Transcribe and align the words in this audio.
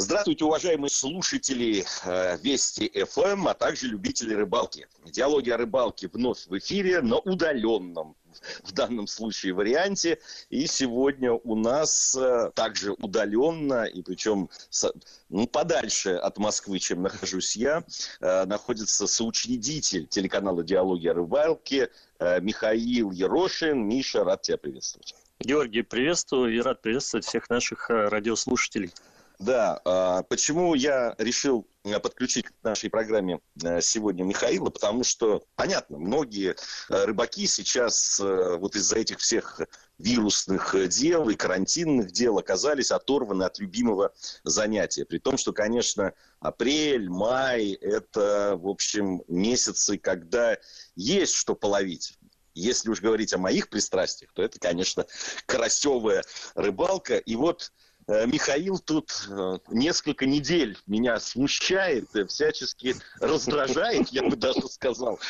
Здравствуйте, 0.00 0.46
уважаемые 0.46 0.88
слушатели 0.88 1.84
э, 2.06 2.38
Вести 2.38 2.88
ФМ, 3.04 3.48
а 3.48 3.54
также 3.54 3.86
любители 3.86 4.32
рыбалки. 4.32 4.88
Диалоги 5.04 5.50
о 5.50 5.58
рыбалке 5.58 6.08
вновь 6.10 6.46
в 6.46 6.56
эфире, 6.56 7.02
но 7.02 7.18
удаленном 7.18 8.16
в 8.64 8.72
данном 8.72 9.06
случае 9.06 9.52
варианте. 9.52 10.18
И 10.48 10.66
сегодня 10.66 11.32
у 11.32 11.54
нас 11.54 12.16
э, 12.18 12.50
также 12.54 12.92
удаленно, 12.92 13.84
и 13.84 14.00
причем 14.00 14.48
ну, 15.28 15.46
подальше 15.46 16.12
от 16.12 16.38
Москвы, 16.38 16.78
чем 16.78 17.02
нахожусь 17.02 17.54
я, 17.54 17.84
э, 18.20 18.46
находится 18.46 19.06
соучредитель 19.06 20.06
телеканала 20.06 20.64
«Диалоги 20.64 21.08
о 21.08 21.14
рыбалке» 21.14 21.90
Михаил 22.18 23.10
Ерошин. 23.10 23.86
Миша, 23.86 24.24
рад 24.24 24.40
тебя 24.42 24.56
приветствовать. 24.56 25.14
Георгий, 25.40 25.82
приветствую 25.82 26.54
и 26.54 26.60
рад 26.60 26.80
приветствовать 26.80 27.26
всех 27.26 27.50
наших 27.50 27.90
радиослушателей. 27.90 28.92
Да, 29.40 29.80
а, 29.86 30.22
почему 30.24 30.74
я 30.74 31.14
решил 31.16 31.66
э, 31.84 31.98
подключить 31.98 32.44
к 32.44 32.52
нашей 32.62 32.90
программе 32.90 33.40
э, 33.64 33.80
сегодня 33.80 34.22
Михаила, 34.22 34.68
потому 34.68 35.02
что, 35.02 35.42
понятно, 35.56 35.96
многие 35.96 36.50
э, 36.90 37.04
рыбаки 37.06 37.46
сейчас 37.46 38.20
вот 38.20 38.76
из-за 38.76 38.98
этих 38.98 39.18
всех 39.18 39.62
вирусных 39.96 40.74
дел 40.90 41.30
и 41.30 41.34
карантинных 41.36 42.12
дел 42.12 42.36
оказались 42.36 42.90
оторваны 42.90 43.44
от 43.44 43.58
любимого 43.58 44.12
занятия. 44.44 45.06
При 45.06 45.16
том, 45.16 45.38
что, 45.38 45.54
конечно, 45.54 46.12
апрель, 46.40 47.08
май– 47.08 47.70
это, 47.80 48.58
в 48.60 48.68
общем, 48.68 49.22
месяцы, 49.26 49.96
когда 49.96 50.58
есть 50.96 51.32
что 51.32 51.54
половить. 51.54 52.18
Если 52.52 52.90
уж 52.90 53.00
говорить 53.00 53.32
о 53.32 53.38
моих 53.38 53.70
пристрастиях, 53.70 54.32
то 54.34 54.42
это, 54.42 54.58
конечно, 54.58 55.06
карасевая 55.46 56.24
рыбалка. 56.54 57.16
И 57.16 57.36
вот 57.36 57.72
Михаил 58.26 58.78
тут 58.78 59.28
э, 59.28 59.58
несколько 59.68 60.26
недель 60.26 60.76
меня 60.86 61.20
смущает, 61.20 62.08
всячески 62.28 62.96
раздражает, 63.20 64.08
я 64.08 64.22
бы 64.24 64.34
даже 64.34 64.62
сказал, 64.68 65.20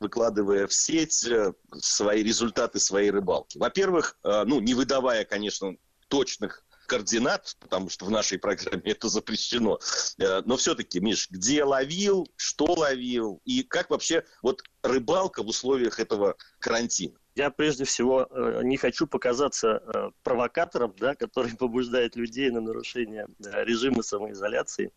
выкладывая 0.00 0.66
в 0.66 0.72
сеть 0.72 1.26
э, 1.26 1.52
свои 1.78 2.22
результаты 2.22 2.80
своей 2.80 3.10
рыбалки. 3.10 3.58
Во-первых, 3.58 4.16
ну, 4.24 4.60
не 4.60 4.74
выдавая, 4.74 5.24
конечно, 5.24 5.76
точных 6.08 6.64
координат, 6.86 7.56
потому 7.60 7.90
что 7.90 8.06
в 8.06 8.10
нашей 8.10 8.38
программе 8.38 8.82
это 8.84 9.08
запрещено. 9.08 9.78
Но 10.18 10.56
все-таки, 10.56 11.00
Миш, 11.00 11.28
где 11.30 11.64
ловил, 11.64 12.30
что 12.36 12.72
ловил 12.74 13.40
и 13.44 13.62
как 13.62 13.90
вообще 13.90 14.24
вот 14.42 14.62
рыбалка 14.82 15.42
в 15.42 15.48
условиях 15.48 16.00
этого 16.00 16.36
карантина? 16.58 17.14
Я 17.34 17.50
прежде 17.50 17.84
всего 17.84 18.26
э, 18.30 18.60
не 18.62 18.76
хочу 18.76 19.06
показаться 19.06 19.82
э, 19.82 20.10
провокатором, 20.22 20.94
да, 20.98 21.14
который 21.16 21.56
побуждает 21.56 22.16
людей 22.16 22.50
на 22.50 22.60
нарушение 22.60 23.26
э, 23.44 23.64
режима 23.64 24.02
самоизоляции. 24.02 24.92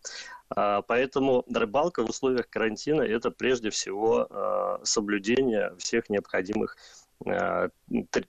А, 0.49 0.81
поэтому 0.81 1.45
рыбалка 1.51 2.03
в 2.03 2.09
условиях 2.09 2.49
карантина– 2.49 3.01
это 3.03 3.31
прежде 3.31 3.69
всего 3.69 4.79
соблюдение 4.83 5.73
всех 5.77 6.09
необходимых 6.09 6.77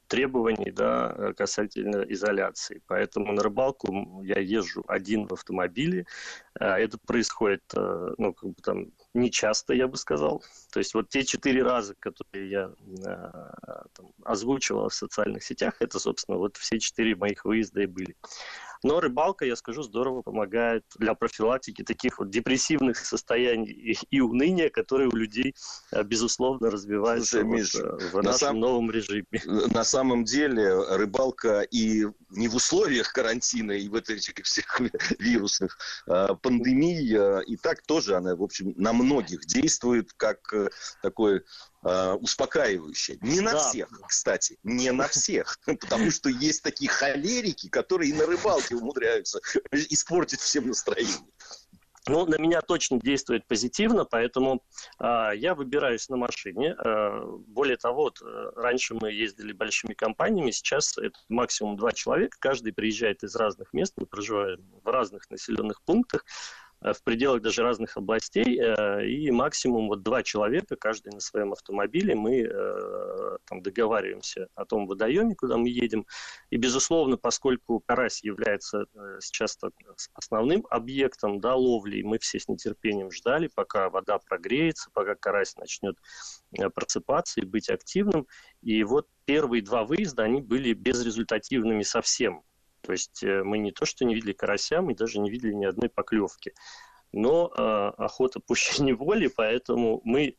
требований 0.09 0.71
да, 0.71 1.33
касательно 1.37 2.05
изоляции. 2.09 2.83
Поэтому 2.87 3.33
на 3.33 3.43
рыбалку 3.43 4.23
я 4.23 4.41
езжу 4.41 4.85
один 4.87 5.27
в 5.27 5.33
автомобиле. 5.33 6.07
Это 6.55 6.99
происходит 6.99 7.63
ну, 7.75 8.33
как 8.33 8.51
бы 8.51 8.63
там 8.63 8.87
не 9.17 9.31
часто, 9.31 9.75
я 9.75 9.89
бы 9.89 9.97
сказал. 9.97 10.43
То 10.73 10.79
есть 10.79 10.95
вот 10.95 11.09
те 11.09 11.25
четыре 11.25 11.63
раза, 11.63 11.95
которые 11.99 12.51
я 12.51 12.71
э, 12.71 13.85
там, 13.95 14.13
озвучивал 14.25 14.89
в 14.89 14.95
социальных 14.95 15.43
сетях, 15.43 15.77
это, 15.81 15.99
собственно, 15.99 16.39
вот 16.39 16.57
все 16.57 16.79
четыре 16.79 17.17
моих 17.17 17.45
выезда 17.45 17.83
и 17.83 17.87
были. 17.87 18.15
Но 18.83 19.01
рыбалка, 19.01 19.45
я 19.45 19.57
скажу, 19.57 19.83
здорово 19.83 20.23
помогает 20.23 20.85
для 20.97 21.15
профилактики 21.15 21.83
таких 21.83 22.19
вот 22.19 22.31
депрессивных 22.31 22.97
состояний 22.99 23.71
и, 23.71 23.97
и 24.11 24.21
уныния, 24.21 24.71
которые 24.71 25.09
у 25.09 25.17
людей, 25.17 25.55
э, 25.93 26.03
безусловно, 26.03 26.71
развиваются 26.71 27.41
Слушай, 27.41 27.45
Миш, 27.45 27.75
вот, 27.75 28.03
э, 28.03 28.09
в 28.11 28.23
нашем 28.23 28.39
сам... 28.39 28.61
новом 28.61 28.91
режиме. 28.91 29.27
На 29.45 29.85
самом 29.85 30.25
деле 30.25 30.97
рыбалка 30.97 31.63
и 31.63 32.07
не 32.31 32.49
в 32.49 32.57
условиях 32.57 33.13
карантина, 33.13 33.73
и 33.73 33.89
в 33.89 33.95
этих 33.95 34.45
всех 34.45 34.81
вирусных 35.19 35.79
э, 36.07 36.29
пандемий, 36.43 37.43
и 37.47 37.57
так 37.57 37.83
тоже 37.83 38.17
она, 38.17 38.37
в 38.37 38.43
общем, 38.43 38.75
на 38.77 38.93
многих 38.93 39.47
действует 39.47 40.13
как 40.17 40.53
такой 41.03 41.43
э, 41.87 42.13
успокаивающее. 42.15 43.19
Не 43.21 43.41
на 43.41 43.53
да. 43.53 43.59
всех, 43.59 43.89
кстати, 44.07 44.59
не 44.63 44.91
на 44.93 45.09
всех. 45.09 45.59
Потому 45.67 46.11
что 46.11 46.29
есть 46.29 46.63
такие 46.63 46.91
холерики, 46.91 47.69
которые 47.69 48.11
и 48.11 48.15
на 48.15 48.27
рыбалке 48.27 48.77
умудряются 48.77 49.41
испортить 49.73 50.41
всем 50.41 50.69
настроение. 50.69 51.27
Ну, 52.09 52.25
на 52.25 52.39
меня 52.39 52.61
точно 52.61 53.01
действует 53.01 53.47
позитивно, 53.49 54.05
поэтому 54.05 54.63
э, 55.01 55.31
я 55.35 55.57
выбираюсь 55.57 56.09
на 56.09 56.17
машине. 56.17 56.77
Э, 56.85 57.21
более 57.49 57.77
того, 57.77 58.05
вот, 58.05 58.23
э, 58.23 58.51
раньше 58.55 58.95
мы 58.95 59.11
ездили 59.11 59.53
большими 59.53 59.93
компаниями, 59.93 60.53
сейчас 60.53 60.97
это 60.99 61.19
максимум 61.29 61.77
два 61.77 61.91
человека, 61.91 62.37
каждый 62.39 62.73
приезжает 62.73 63.25
из 63.25 63.35
разных 63.35 63.73
мест, 63.73 63.95
мы 63.97 64.07
проживаем 64.07 64.65
в 64.85 64.89
разных 64.89 65.29
населенных 65.31 65.83
пунктах. 65.83 66.25
Э, 66.83 66.93
в 66.93 67.03
пределах 67.03 67.43
даже 67.43 67.63
разных 67.63 67.97
областей, 67.97 68.61
э, 68.61 69.07
и 69.07 69.31
максимум 69.31 69.89
вот 69.89 70.03
два 70.03 70.23
человека, 70.23 70.77
каждый 70.77 71.13
на 71.13 71.21
своем 71.21 71.53
автомобиле, 71.53 72.15
мы 72.15 72.43
э, 72.43 73.39
там 73.47 73.63
договариваемся 73.63 74.49
о 74.55 74.65
том 74.65 74.87
водоеме, 74.87 75.35
куда 75.35 75.57
мы 75.57 75.69
едем. 75.69 76.07
И, 76.51 76.57
безусловно, 76.57 77.17
поскольку 77.17 77.81
карась 77.81 78.23
является 78.23 78.87
сейчас 79.21 79.59
основным 80.15 80.67
объектом 80.71 81.41
да, 81.41 81.55
ловли, 81.55 82.03
мы 82.03 82.19
все 82.19 82.39
с 82.39 82.49
нетерпением 82.49 83.11
ждали, 83.11 83.49
пока 83.55 83.91
вода 83.91 84.19
прогреется, 84.19 84.91
пока 84.93 85.15
карась 85.15 85.57
начнет 85.57 85.97
просыпаться 86.75 87.41
и 87.41 87.45
быть 87.45 87.71
активным. 87.71 88.27
И 88.63 88.83
вот 88.85 89.09
первые 89.25 89.63
два 89.63 89.85
выезда, 89.85 90.25
они 90.25 90.41
были 90.41 90.73
безрезультативными 90.73 91.83
совсем. 91.83 92.43
То 92.87 92.93
есть 92.93 93.23
э, 93.25 93.43
мы 93.43 93.59
не 93.59 93.73
то 93.73 93.85
что 93.85 94.05
не 94.05 94.15
видели 94.15 94.33
карася, 94.33 94.81
мы 94.81 94.95
даже 94.95 95.19
не 95.19 95.29
видели 95.29 95.53
ни 95.53 95.65
одной 95.65 95.89
поклевки. 95.89 96.55
Но 97.13 97.49
э, 97.49 97.61
охота 97.99 98.41
пуще 98.41 98.83
неволи, 98.83 99.27
поэтому 99.27 100.01
мы... 100.05 100.37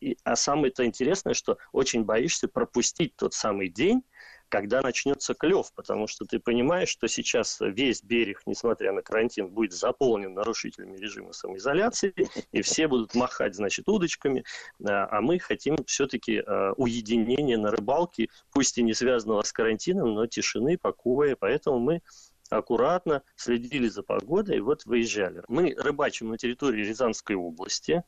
И, 0.00 0.16
а 0.24 0.36
самое-то 0.36 0.86
интересное, 0.86 1.34
что 1.34 1.58
очень 1.72 2.04
боишься 2.04 2.48
пропустить 2.48 3.16
тот 3.16 3.34
самый 3.34 3.68
день, 3.68 4.02
когда 4.50 4.82
начнется 4.82 5.32
клев, 5.34 5.72
потому 5.74 6.06
что 6.06 6.26
ты 6.26 6.38
понимаешь, 6.38 6.88
что 6.88 7.06
сейчас 7.06 7.58
весь 7.60 8.02
берег, 8.02 8.42
несмотря 8.46 8.92
на 8.92 9.00
карантин, 9.00 9.48
будет 9.48 9.72
заполнен 9.72 10.34
нарушителями 10.34 10.96
режима 10.96 11.32
самоизоляции, 11.32 12.12
и 12.52 12.60
все 12.60 12.88
будут 12.88 13.14
махать, 13.14 13.54
значит, 13.54 13.88
удочками, 13.88 14.44
а 14.84 15.20
мы 15.20 15.38
хотим 15.38 15.76
все-таки 15.86 16.38
а, 16.38 16.72
уединения 16.76 17.56
на 17.56 17.70
рыбалке, 17.70 18.28
пусть 18.52 18.76
и 18.78 18.82
не 18.82 18.92
связанного 18.92 19.42
с 19.42 19.52
карантином, 19.52 20.14
но 20.14 20.26
тишины, 20.26 20.76
покоя, 20.76 21.36
поэтому 21.38 21.78
мы 21.78 22.02
аккуратно 22.50 23.22
следили 23.36 23.88
за 23.88 24.02
погодой 24.02 24.56
и 24.56 24.60
вот 24.60 24.84
выезжали. 24.84 25.42
Мы 25.46 25.74
рыбачим 25.78 26.28
на 26.30 26.38
территории 26.38 26.84
Рязанской 26.84 27.36
области, 27.36 28.02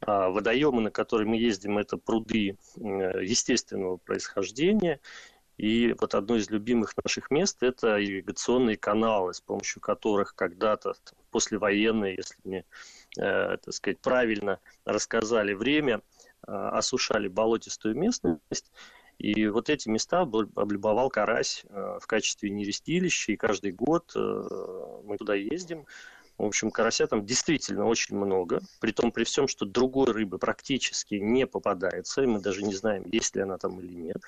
а 0.00 0.30
водоемы, 0.30 0.80
на 0.80 0.90
которые 0.90 1.28
мы 1.28 1.36
ездим, 1.36 1.78
это 1.78 1.96
пруды 1.96 2.56
естественного 2.76 3.96
происхождения. 3.98 5.00
И 5.60 5.94
вот 6.00 6.14
одно 6.14 6.36
из 6.36 6.48
любимых 6.48 6.94
наших 7.04 7.30
мест– 7.30 7.58
это 7.60 8.02
ирригационные 8.02 8.78
каналы, 8.78 9.34
с 9.34 9.42
помощью 9.42 9.82
которых 9.82 10.34
когда-то 10.34 10.94
послевоенные, 11.30 12.14
если 12.16 12.36
мне, 12.44 12.64
э, 13.18 13.58
так 13.58 13.74
сказать, 13.74 13.98
правильно 14.00 14.58
рассказали 14.86 15.52
время, 15.52 16.00
э, 16.48 16.50
осушали 16.50 17.28
болотистую 17.28 17.94
местность. 17.94 18.72
И 19.18 19.48
вот 19.48 19.68
эти 19.68 19.90
места 19.90 20.20
облюбовал 20.22 21.10
карась 21.10 21.66
э, 21.68 21.98
в 22.00 22.06
качестве 22.06 22.48
нерестилища, 22.48 23.32
и 23.32 23.36
каждый 23.36 23.72
год 23.72 24.12
э, 24.16 25.00
мы 25.04 25.18
туда 25.18 25.34
ездим. 25.34 25.84
В 26.38 26.46
общем, 26.46 26.70
карася 26.70 27.06
там 27.06 27.26
действительно 27.26 27.84
очень 27.84 28.16
много, 28.16 28.62
при 28.80 28.92
том, 28.92 29.12
при 29.12 29.24
всем, 29.24 29.46
что 29.46 29.66
другой 29.66 30.10
рыбы 30.10 30.38
практически 30.38 31.16
не 31.16 31.46
попадается, 31.46 32.22
и 32.22 32.26
мы 32.26 32.40
даже 32.40 32.62
не 32.62 32.72
знаем, 32.74 33.04
есть 33.12 33.36
ли 33.36 33.42
она 33.42 33.58
там 33.58 33.78
или 33.78 33.92
нет. 33.92 34.22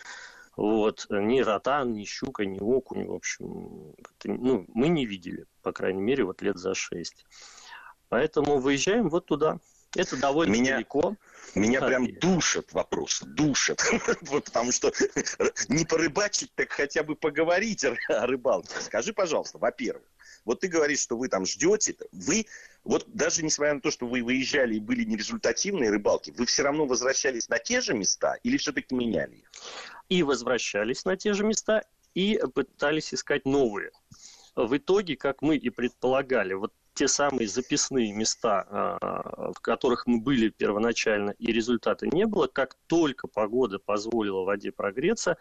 Вот. 0.56 1.06
Ни 1.10 1.40
ротан, 1.40 1.92
ни 1.92 2.04
щука, 2.04 2.44
ни 2.44 2.58
окунь, 2.60 3.06
в 3.06 3.14
общем, 3.14 3.94
ну, 4.24 4.64
мы 4.68 4.88
не 4.88 5.06
видели, 5.06 5.46
по 5.62 5.72
крайней 5.72 6.02
мере, 6.02 6.24
вот 6.24 6.42
лет 6.42 6.58
за 6.58 6.74
шесть. 6.74 7.24
Поэтому 8.08 8.58
выезжаем 8.58 9.08
вот 9.08 9.26
туда. 9.26 9.58
Это 9.94 10.16
довольно 10.16 10.52
меня, 10.52 10.74
далеко. 10.76 11.16
Меня 11.54 11.80
а, 11.80 11.86
прям 11.86 12.06
душат 12.18 12.72
вопросы, 12.72 13.26
душат. 13.26 13.82
вот 14.22 14.44
потому 14.44 14.72
что 14.72 14.90
не 15.68 15.84
порыбачить, 15.84 16.54
так 16.54 16.72
хотя 16.72 17.02
бы 17.02 17.14
поговорить 17.14 17.84
о 17.84 17.96
рыбалке. 18.26 18.80
Скажи, 18.80 19.12
пожалуйста, 19.12 19.58
во-первых, 19.58 20.04
вот 20.44 20.60
ты 20.60 20.68
говоришь, 20.68 21.00
что 21.00 21.16
вы 21.16 21.28
там 21.28 21.44
ждете, 21.44 21.94
вы, 22.10 22.46
вот 22.84 23.06
даже 23.08 23.42
несмотря 23.44 23.74
на 23.74 23.80
то, 23.80 23.90
что 23.90 24.06
вы 24.06 24.22
выезжали 24.22 24.76
и 24.76 24.80
были 24.80 25.04
нерезультативные 25.04 25.90
рыбалки, 25.90 26.32
вы 26.36 26.46
все 26.46 26.62
равно 26.62 26.86
возвращались 26.86 27.48
на 27.48 27.58
те 27.58 27.80
же 27.80 27.94
места 27.94 28.38
или 28.42 28.56
все-таки 28.56 28.94
меняли 28.94 29.36
их? 29.36 29.50
И 30.08 30.22
возвращались 30.22 31.04
на 31.04 31.16
те 31.16 31.32
же 31.32 31.44
места, 31.44 31.82
и 32.14 32.40
пытались 32.54 33.14
искать 33.14 33.44
новые. 33.46 33.90
В 34.54 34.76
итоге, 34.76 35.16
как 35.16 35.40
мы 35.40 35.56
и 35.56 35.70
предполагали, 35.70 36.52
вот 36.54 36.72
те 36.94 37.08
самые 37.08 37.48
записные 37.48 38.12
места, 38.12 38.98
в 39.00 39.60
которых 39.60 40.06
мы 40.06 40.20
были 40.20 40.50
первоначально, 40.50 41.30
и 41.38 41.50
результата 41.50 42.06
не 42.06 42.26
было, 42.26 42.48
как 42.48 42.76
только 42.86 43.28
погода 43.28 43.78
позволила 43.78 44.44
воде 44.44 44.72
прогреться, 44.72 45.38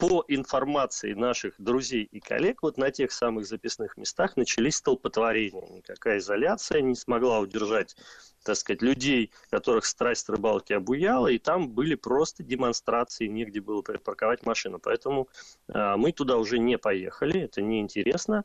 по 0.00 0.24
информации 0.28 1.12
наших 1.12 1.54
друзей 1.58 2.04
и 2.04 2.20
коллег, 2.20 2.62
вот 2.62 2.78
на 2.78 2.90
тех 2.90 3.12
самых 3.12 3.46
записных 3.46 3.98
местах 3.98 4.34
начались 4.34 4.76
столпотворения. 4.76 5.68
Никакая 5.68 6.18
изоляция 6.18 6.80
не 6.80 6.94
смогла 6.94 7.38
удержать, 7.38 7.96
так 8.42 8.56
сказать, 8.56 8.80
людей, 8.80 9.30
которых 9.50 9.84
страсть 9.84 10.30
рыбалки 10.30 10.72
обуяла, 10.72 11.28
и 11.28 11.36
там 11.36 11.68
были 11.68 11.96
просто 11.96 12.42
демонстрации, 12.42 13.26
негде 13.26 13.60
было 13.60 13.82
припарковать 13.82 14.46
машину. 14.46 14.78
Поэтому 14.78 15.28
э, 15.68 15.96
мы 15.96 16.12
туда 16.12 16.38
уже 16.38 16.58
не 16.58 16.78
поехали, 16.78 17.42
это 17.42 17.60
неинтересно, 17.60 18.44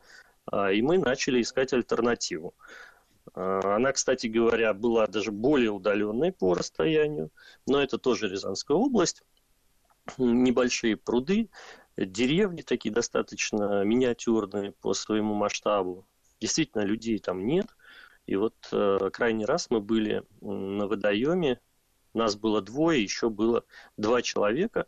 э, 0.52 0.74
и 0.74 0.82
мы 0.82 0.98
начали 0.98 1.40
искать 1.40 1.72
альтернативу. 1.72 2.54
Э, 3.34 3.60
она, 3.64 3.92
кстати 3.92 4.26
говоря, 4.26 4.74
была 4.74 5.06
даже 5.06 5.32
более 5.32 5.70
удаленной 5.70 6.32
по 6.32 6.52
расстоянию, 6.52 7.30
но 7.66 7.82
это 7.82 7.96
тоже 7.96 8.28
Рязанская 8.28 8.76
область 8.76 9.22
небольшие 10.18 10.96
пруды, 10.96 11.50
деревни 11.96 12.62
такие 12.62 12.92
достаточно 12.92 13.84
миниатюрные 13.84 14.72
по 14.72 14.94
своему 14.94 15.34
масштабу. 15.34 16.06
Действительно, 16.40 16.82
людей 16.82 17.18
там 17.18 17.46
нет. 17.46 17.66
И 18.26 18.36
вот 18.36 18.54
э, 18.72 19.10
крайний 19.12 19.44
раз 19.44 19.70
мы 19.70 19.80
были 19.80 20.24
на 20.40 20.86
водоеме, 20.88 21.60
нас 22.12 22.34
было 22.36 22.60
двое, 22.60 23.02
еще 23.02 23.30
было 23.30 23.64
два 23.96 24.20
человека. 24.20 24.86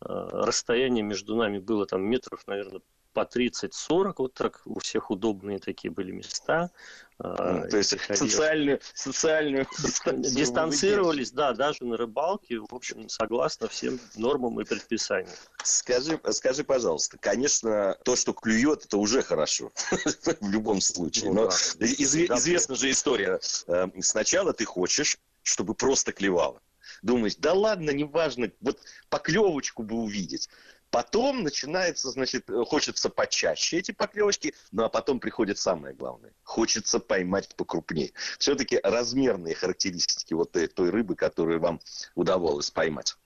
Э, 0.00 0.06
расстояние 0.06 1.02
между 1.02 1.36
нами 1.36 1.58
было 1.58 1.86
там 1.86 2.02
метров, 2.02 2.46
наверное, 2.46 2.80
по 3.16 3.20
30-40, 3.20 4.14
вот 4.18 4.34
так 4.34 4.60
у 4.66 4.78
всех 4.78 5.10
удобные 5.10 5.58
такие 5.58 5.90
были 5.90 6.12
места. 6.12 6.70
А, 7.18 7.52
ну, 7.52 7.70
то 7.70 7.78
есть 7.78 7.98
социальную, 8.14 8.78
социальную 8.92 9.66
дистанцировались, 10.18 11.32
да, 11.32 11.54
даже 11.54 11.86
на 11.86 11.96
рыбалке, 11.96 12.58
в 12.58 12.74
общем, 12.74 13.08
согласно 13.08 13.68
всем 13.68 13.98
нормам 14.16 14.60
и 14.60 14.64
предписаниям. 14.64 15.32
Скажи, 15.64 16.20
скажи, 16.30 16.62
пожалуйста, 16.62 17.16
конечно, 17.18 17.96
то, 18.04 18.16
что 18.16 18.34
клюет, 18.34 18.84
это 18.84 18.98
уже 18.98 19.22
хорошо 19.22 19.72
в 20.42 20.50
любом 20.50 20.82
случае. 20.82 21.30
Ну, 21.32 21.44
Но 21.44 21.48
да. 21.48 21.86
изв... 21.86 22.30
известна 22.30 22.74
же 22.74 22.90
история. 22.90 23.40
Э, 23.66 23.86
сначала 24.02 24.52
ты 24.52 24.66
хочешь, 24.66 25.16
чтобы 25.42 25.72
просто 25.72 26.12
клевало. 26.12 26.60
Думаешь, 27.00 27.36
да 27.36 27.54
ладно, 27.54 27.90
неважно, 27.90 28.50
вот 28.60 28.78
поклевочку 29.08 29.82
бы 29.82 29.96
увидеть. 29.96 30.50
Потом 30.90 31.42
начинается, 31.42 32.10
значит, 32.10 32.48
хочется 32.66 33.10
почаще 33.10 33.78
эти 33.78 33.92
поклевочки, 33.92 34.54
ну 34.72 34.84
а 34.84 34.88
потом 34.88 35.20
приходит 35.20 35.58
самое 35.58 35.94
главное. 35.94 36.32
Хочется 36.42 37.00
поймать 37.00 37.54
покрупнее. 37.56 38.12
Все-таки 38.38 38.80
размерные 38.82 39.54
характеристики 39.54 40.34
вот 40.34 40.52
той, 40.52 40.68
той 40.68 40.90
рыбы, 40.90 41.16
которую 41.16 41.60
вам 41.60 41.80
удавалось 42.14 42.70
поймать. 42.70 43.16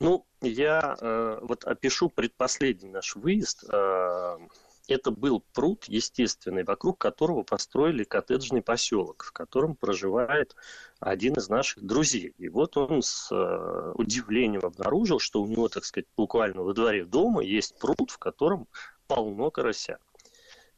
Ну, 0.00 0.26
я 0.42 0.96
э, 1.00 1.38
вот 1.42 1.64
опишу 1.64 2.08
предпоследний 2.10 2.90
наш 2.90 3.16
выезд. 3.16 3.64
Э, 3.72 4.38
это 4.88 5.10
был 5.10 5.44
пруд 5.52 5.84
естественный, 5.86 6.64
вокруг 6.64 6.98
которого 6.98 7.42
построили 7.42 8.04
коттеджный 8.04 8.62
поселок, 8.62 9.24
в 9.24 9.32
котором 9.32 9.76
проживает 9.76 10.56
один 10.98 11.34
из 11.34 11.48
наших 11.48 11.84
друзей. 11.84 12.34
И 12.38 12.48
вот 12.48 12.76
он 12.76 13.02
с 13.02 13.30
э, 13.30 13.92
удивлением 13.94 14.64
обнаружил, 14.64 15.18
что 15.18 15.42
у 15.42 15.46
него, 15.46 15.68
так 15.68 15.84
сказать, 15.84 16.06
буквально 16.16 16.62
во 16.62 16.72
дворе 16.72 17.04
дома 17.04 17.42
есть 17.42 17.78
пруд, 17.78 18.10
в 18.10 18.18
котором 18.18 18.66
полно 19.06 19.50
карася. 19.50 19.98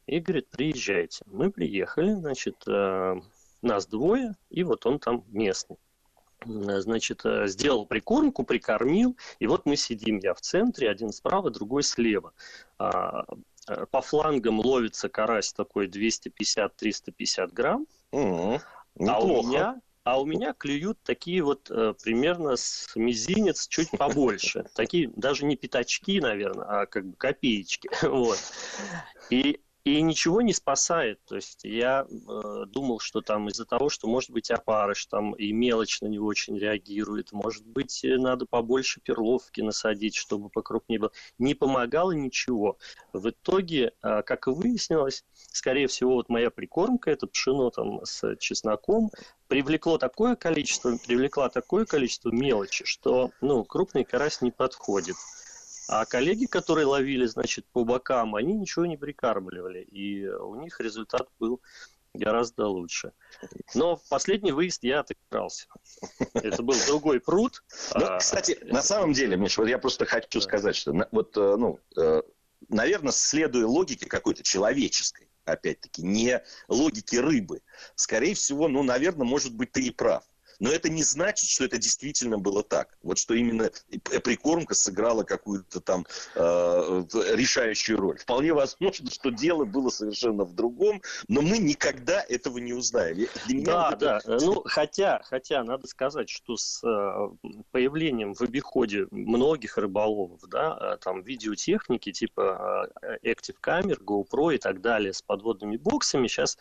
И 0.05 0.19
говорит, 0.19 0.49
приезжайте. 0.49 1.23
Мы 1.27 1.51
приехали, 1.51 2.13
значит, 2.13 2.57
э, 2.67 3.15
нас 3.61 3.87
двое, 3.87 4.35
и 4.49 4.63
вот 4.63 4.85
он 4.85 4.99
там 4.99 5.23
местный 5.29 5.77
значит, 6.45 7.21
э, 7.25 7.47
сделал 7.47 7.85
прикормку, 7.85 8.43
прикормил, 8.43 9.15
и 9.39 9.47
вот 9.47 9.65
мы 9.65 9.75
сидим, 9.75 10.17
я 10.17 10.33
в 10.33 10.41
центре, 10.41 10.89
один 10.89 11.11
справа, 11.11 11.51
другой 11.51 11.83
слева. 11.83 12.33
Э, 13.67 13.85
по 13.89 14.01
флангам 14.01 14.59
ловится 14.59 15.09
карась 15.09 15.53
такой 15.53 15.87
250-350 15.87 17.51
грамм. 17.51 17.87
Угу. 18.11 18.59
А 19.07 19.19
у 19.19 19.43
меня 19.43 19.81
а 20.03 20.19
у 20.19 20.25
меня 20.25 20.53
клюют 20.53 20.97
такие 21.03 21.43
вот 21.43 21.69
э, 21.69 21.93
примерно 22.03 22.55
с 22.55 22.91
мизинец 22.95 23.67
чуть 23.67 23.91
побольше. 23.91 24.65
Такие 24.73 25.11
даже 25.15 25.45
не 25.45 25.55
пятачки, 25.55 26.19
наверное, 26.19 26.65
а 26.65 26.85
как 26.87 27.05
бы 27.05 27.15
копеечки. 27.15 27.89
Вот. 28.01 28.39
И 29.29 29.61
и 29.83 30.01
ничего 30.01 30.41
не 30.41 30.53
спасает. 30.53 31.19
То 31.25 31.35
есть 31.35 31.63
я 31.63 32.05
э, 32.05 32.65
думал, 32.67 32.99
что 32.99 33.21
там 33.21 33.47
из-за 33.49 33.65
того, 33.65 33.89
что, 33.89 34.07
может 34.07 34.29
быть, 34.29 34.51
опарыш 34.51 35.07
там 35.07 35.33
и 35.33 35.51
мелочь 35.51 36.01
на 36.01 36.07
него 36.07 36.27
очень 36.27 36.57
реагирует, 36.57 37.31
может 37.31 37.65
быть, 37.65 38.03
э, 38.03 38.17
надо 38.17 38.45
побольше 38.45 39.01
перловки 39.01 39.61
насадить, 39.61 40.15
чтобы 40.15 40.49
покрупнее 40.49 40.99
было. 40.99 41.11
Не 41.39 41.55
помогало 41.55 42.11
ничего. 42.11 42.77
В 43.11 43.29
итоге, 43.29 43.93
э, 44.03 44.21
как 44.21 44.47
и 44.47 44.51
выяснилось, 44.51 45.25
скорее 45.33 45.87
всего, 45.87 46.13
вот 46.13 46.29
моя 46.29 46.51
прикормка, 46.51 47.09
это 47.09 47.25
пшено 47.25 47.71
там 47.71 48.05
с 48.05 48.35
чесноком, 48.37 49.09
привлекло 49.47 49.97
такое 49.97 50.35
количество, 50.35 50.95
привлекла 51.05 51.49
такое 51.49 51.85
количество 51.85 52.29
мелочи, 52.29 52.85
что, 52.85 53.31
ну, 53.41 53.63
крупный 53.63 54.03
карась 54.03 54.41
не 54.41 54.51
подходит. 54.51 55.15
А 55.91 56.05
коллеги, 56.05 56.45
которые 56.45 56.85
ловили, 56.85 57.25
значит, 57.25 57.65
по 57.73 57.83
бокам, 57.83 58.35
они 58.35 58.53
ничего 58.53 58.85
не 58.85 58.95
прикармливали. 58.95 59.81
И 59.81 60.25
у 60.25 60.55
них 60.55 60.79
результат 60.79 61.27
был 61.37 61.61
гораздо 62.13 62.67
лучше. 62.67 63.11
Но 63.75 63.97
в 63.97 64.07
последний 64.07 64.53
выезд 64.53 64.83
я 64.83 65.01
отыгрался. 65.01 65.67
Это 66.33 66.63
был 66.63 66.75
другой 66.87 67.19
пруд. 67.19 67.61
Ну, 67.93 68.05
а, 68.05 68.19
кстати, 68.19 68.57
на 68.63 68.81
самом 68.81 69.11
деле, 69.11 69.35
Миш, 69.35 69.57
вот 69.57 69.67
я 69.67 69.77
просто 69.77 70.05
хочу 70.05 70.39
сказать, 70.39 70.77
что 70.77 70.93
вот, 71.11 71.35
э, 71.35 71.55
ну, 71.57 71.77
э, 71.97 72.21
наверное, 72.69 73.11
следуя 73.11 73.65
логике 73.65 74.05
какой-то 74.05 74.43
человеческой, 74.43 75.27
опять-таки, 75.43 76.03
не 76.03 76.41
логике 76.69 77.19
рыбы, 77.19 77.63
скорее 77.95 78.35
всего, 78.35 78.69
ну, 78.69 78.81
наверное, 78.81 79.27
может 79.27 79.53
быть, 79.53 79.73
ты 79.73 79.81
и 79.83 79.91
прав. 79.91 80.23
Но 80.61 80.69
это 80.69 80.89
не 80.89 81.01
значит, 81.01 81.49
что 81.49 81.65
это 81.65 81.79
действительно 81.79 82.37
было 82.37 82.61
так. 82.61 82.95
Вот 83.01 83.17
что 83.17 83.33
именно 83.33 83.71
прикормка 84.23 84.75
сыграла 84.75 85.23
какую-то 85.23 85.81
там 85.81 86.05
э, 86.35 87.03
решающую 87.33 87.97
роль. 87.97 88.19
Вполне 88.19 88.53
возможно, 88.53 89.09
что 89.09 89.31
дело 89.31 89.65
было 89.65 89.89
совершенно 89.89 90.43
в 90.43 90.53
другом, 90.53 91.01
но 91.27 91.41
мы 91.41 91.57
никогда 91.57 92.23
этого 92.29 92.59
не 92.59 92.73
узнаем. 92.73 93.27
Да, 93.63 93.93
это... 93.93 94.21
да. 94.23 94.37
Ну, 94.39 94.61
хотя, 94.65 95.21
хотя, 95.23 95.63
надо 95.63 95.87
сказать, 95.87 96.29
что 96.29 96.57
с 96.57 96.83
э, 96.83 97.49
появлением 97.71 98.35
в 98.35 98.41
обиходе 98.41 99.07
многих 99.09 99.79
рыболовов, 99.79 100.41
да, 100.47 100.77
э, 100.79 100.97
там 101.03 101.23
видеотехники 101.23 102.11
типа 102.11 102.87
э, 103.01 103.31
Active 103.31 103.57
камер, 103.59 103.99
GoPro 104.03 104.53
и 104.53 104.59
так 104.59 104.81
далее 104.81 105.13
с 105.13 105.23
подводными 105.23 105.77
боксами 105.77 106.27
сейчас, 106.27 106.59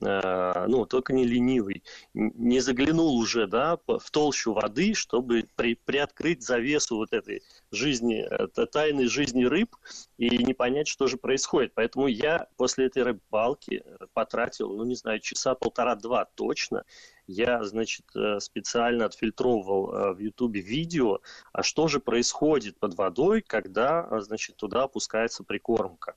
ну, 0.00 0.86
только 0.86 1.12
не 1.12 1.24
ленивый, 1.24 1.82
не 2.14 2.60
заглянул 2.60 3.16
уже 3.16 3.37
уже 3.38 3.46
да, 3.46 3.78
в 3.86 4.10
толщу 4.10 4.52
воды, 4.52 4.94
чтобы 4.94 5.44
при, 5.56 5.74
приоткрыть 5.74 6.42
завесу 6.42 6.96
вот 6.96 7.12
этой 7.12 7.42
жизни, 7.70 8.20
это 8.20 8.66
тайной 8.66 9.06
жизни 9.06 9.44
рыб 9.44 9.76
и 10.16 10.44
не 10.44 10.54
понять, 10.54 10.88
что 10.88 11.06
же 11.06 11.16
происходит. 11.16 11.72
Поэтому 11.74 12.08
я 12.08 12.48
после 12.56 12.86
этой 12.86 13.02
рыбалки 13.02 13.82
э, 13.84 14.06
потратил, 14.12 14.74
ну 14.74 14.84
не 14.84 14.96
знаю, 14.96 15.20
часа 15.20 15.54
полтора-два 15.54 16.24
точно. 16.34 16.84
Я, 17.26 17.62
значит, 17.62 18.06
э, 18.16 18.40
специально 18.40 19.04
отфильтровывал 19.04 19.94
э, 19.94 20.12
в 20.14 20.18
Ютубе 20.18 20.60
видео, 20.60 21.20
а 21.52 21.62
что 21.62 21.86
же 21.88 22.00
происходит 22.00 22.78
под 22.78 22.94
водой, 22.94 23.42
когда, 23.42 24.08
значит, 24.20 24.56
туда 24.56 24.84
опускается 24.84 25.44
прикормка. 25.44 26.16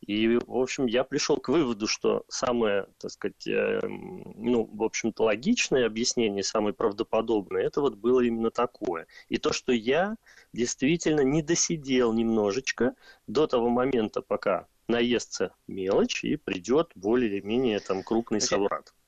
И, 0.00 0.38
в 0.46 0.56
общем, 0.56 0.86
я 0.86 1.04
пришел 1.04 1.36
к 1.36 1.48
выводу, 1.48 1.86
что 1.86 2.24
самое, 2.28 2.86
так 2.98 3.10
сказать, 3.10 3.46
э, 3.46 3.80
ну, 3.84 4.68
в 4.72 4.82
общем-то, 4.82 5.24
логичное 5.24 5.86
объяснение, 5.86 6.42
самое 6.42 6.74
правдоподобное, 6.74 7.62
это 7.62 7.80
вот 7.80 7.96
было 7.96 8.20
именно 8.20 8.50
такое. 8.50 9.06
И 9.28 9.36
то, 9.36 9.52
что 9.52 9.72
я 9.72 10.16
действительно 10.52 11.20
не 11.20 11.42
досидел 11.42 12.12
немножечко 12.12 12.94
до 13.26 13.46
того 13.46 13.68
момента, 13.68 14.22
пока 14.22 14.66
наестся 14.88 15.54
мелочь 15.68 16.24
и 16.24 16.36
придет 16.36 16.92
более-менее 16.94 17.80
там 17.80 18.02
крупный 18.02 18.40
соврат. 18.40 18.88
Э, 18.88 18.99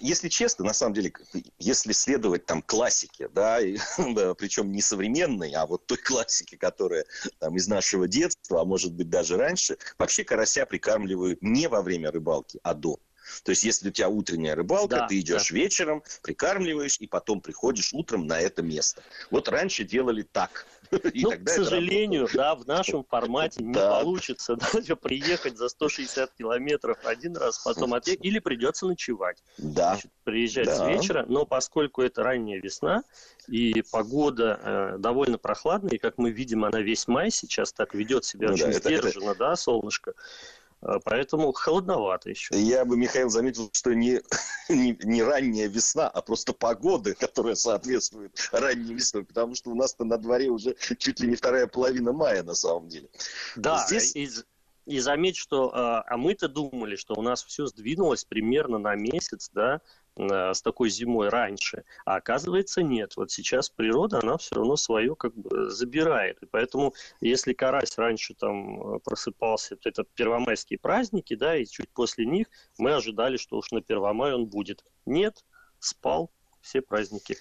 если 0.00 0.28
честно, 0.28 0.64
на 0.64 0.72
самом 0.72 0.94
деле, 0.94 1.12
если 1.58 1.92
следовать 1.92 2.46
там 2.46 2.62
классике, 2.62 3.28
да, 3.28 3.60
и, 3.60 3.78
причем 4.38 4.72
не 4.72 4.82
современной, 4.82 5.52
а 5.52 5.66
вот 5.66 5.86
той 5.86 5.98
классике, 5.98 6.56
которая 6.56 7.04
там 7.38 7.56
из 7.56 7.68
нашего 7.68 8.08
детства, 8.08 8.60
а 8.60 8.64
может 8.64 8.92
быть 8.92 9.10
даже 9.10 9.36
раньше, 9.36 9.78
вообще 9.98 10.24
карася 10.24 10.66
прикармливают 10.66 11.42
не 11.42 11.68
во 11.68 11.82
время 11.82 12.10
рыбалки, 12.10 12.60
а 12.62 12.74
до. 12.74 12.98
То 13.44 13.50
есть, 13.50 13.64
если 13.64 13.88
у 13.88 13.92
тебя 13.92 14.08
утренняя 14.08 14.54
рыбалка, 14.54 14.96
да, 14.96 15.06
ты 15.06 15.20
идешь 15.20 15.50
да. 15.50 15.54
вечером, 15.54 16.02
прикармливаешь, 16.22 16.98
и 16.98 17.06
потом 17.06 17.40
приходишь 17.40 17.92
утром 17.92 18.26
на 18.26 18.40
это 18.40 18.62
место. 18.62 19.02
Вот 19.30 19.48
раньше 19.48 19.84
делали 19.84 20.22
так. 20.22 20.66
Ну, 21.14 21.32
к 21.44 21.48
сожалению, 21.48 22.28
да, 22.34 22.54
в 22.54 22.66
нашем 22.66 23.04
формате 23.04 23.62
не 23.62 23.74
получится 23.74 24.56
даже 24.72 24.96
приехать 24.96 25.56
за 25.56 25.68
160 25.68 26.32
километров 26.34 26.98
один 27.04 27.36
раз, 27.36 27.58
потом 27.58 27.94
отъехать, 27.94 28.24
или 28.24 28.38
придется 28.38 28.86
ночевать. 28.86 29.42
Да. 29.58 29.98
приезжать 30.24 30.74
с 30.74 30.84
вечера, 30.84 31.24
но 31.28 31.46
поскольку 31.46 32.02
это 32.02 32.22
ранняя 32.22 32.60
весна, 32.60 33.02
и 33.48 33.82
погода 33.90 34.60
э, 34.62 34.98
довольно 34.98 35.38
прохладная, 35.38 35.92
и, 35.92 35.98
как 35.98 36.18
мы 36.18 36.30
видим, 36.30 36.64
она 36.64 36.80
весь 36.80 37.08
май 37.08 37.30
сейчас 37.30 37.72
так 37.72 37.94
ведет 37.94 38.24
себя 38.24 38.48
ну, 38.48 38.54
очень 38.54 38.66
да, 38.66 38.72
сдержанно, 38.72 39.30
это... 39.30 39.38
да, 39.38 39.56
солнышко, 39.56 40.14
поэтому 41.04 41.52
холодновато 41.52 42.30
еще. 42.30 42.58
Я 42.60 42.84
бы, 42.84 42.96
Михаил, 42.96 43.30
заметил, 43.30 43.70
что 43.72 43.94
не, 43.94 44.20
не, 44.68 44.96
не 45.02 45.22
ранняя 45.22 45.68
весна, 45.68 46.08
а 46.08 46.20
просто 46.22 46.52
погода, 46.52 47.14
которая 47.14 47.54
соответствует 47.54 48.36
ранней 48.52 48.94
весной, 48.94 49.24
потому 49.24 49.54
что 49.54 49.70
у 49.70 49.74
нас-то 49.74 50.04
на 50.04 50.18
дворе 50.18 50.48
уже 50.48 50.74
чуть 50.98 51.20
ли 51.20 51.28
не 51.28 51.36
вторая 51.36 51.66
половина 51.66 52.12
мая 52.12 52.42
на 52.42 52.54
самом 52.54 52.88
деле. 52.88 53.08
Да, 53.56 53.84
Здесь... 53.86 54.16
и, 54.16 54.28
и 54.86 54.98
заметь, 54.98 55.36
что 55.36 55.72
а, 55.74 56.02
а 56.06 56.16
мы-то 56.16 56.48
думали, 56.48 56.96
что 56.96 57.14
у 57.14 57.22
нас 57.22 57.44
все 57.44 57.66
сдвинулось 57.66 58.24
примерно 58.24 58.78
на 58.78 58.94
месяц, 58.96 59.50
да, 59.52 59.80
Э, 60.01 60.01
с 60.16 60.60
такой 60.62 60.90
зимой 60.90 61.28
раньше. 61.28 61.84
А 62.04 62.16
оказывается, 62.16 62.82
нет. 62.82 63.16
Вот 63.16 63.30
сейчас 63.30 63.70
природа, 63.70 64.20
она 64.22 64.36
все 64.36 64.56
равно 64.56 64.76
свое 64.76 65.14
как 65.16 65.34
бы 65.34 65.70
забирает. 65.70 66.42
И 66.42 66.46
поэтому, 66.46 66.94
если 67.20 67.52
карась 67.52 67.96
раньше 67.96 68.34
там 68.34 68.96
э, 68.96 68.98
просыпался, 69.00 69.76
то 69.76 69.88
это 69.88 70.04
первомайские 70.04 70.78
праздники, 70.78 71.34
да, 71.34 71.56
и 71.56 71.64
чуть 71.64 71.90
после 71.90 72.26
них 72.26 72.48
мы 72.78 72.94
ожидали, 72.94 73.36
что 73.36 73.56
уж 73.56 73.70
на 73.70 73.80
Первомай 73.80 74.34
он 74.34 74.46
будет. 74.46 74.84
Нет, 75.06 75.44
спал 75.78 76.30
все 76.60 76.80
праздники. 76.80 77.36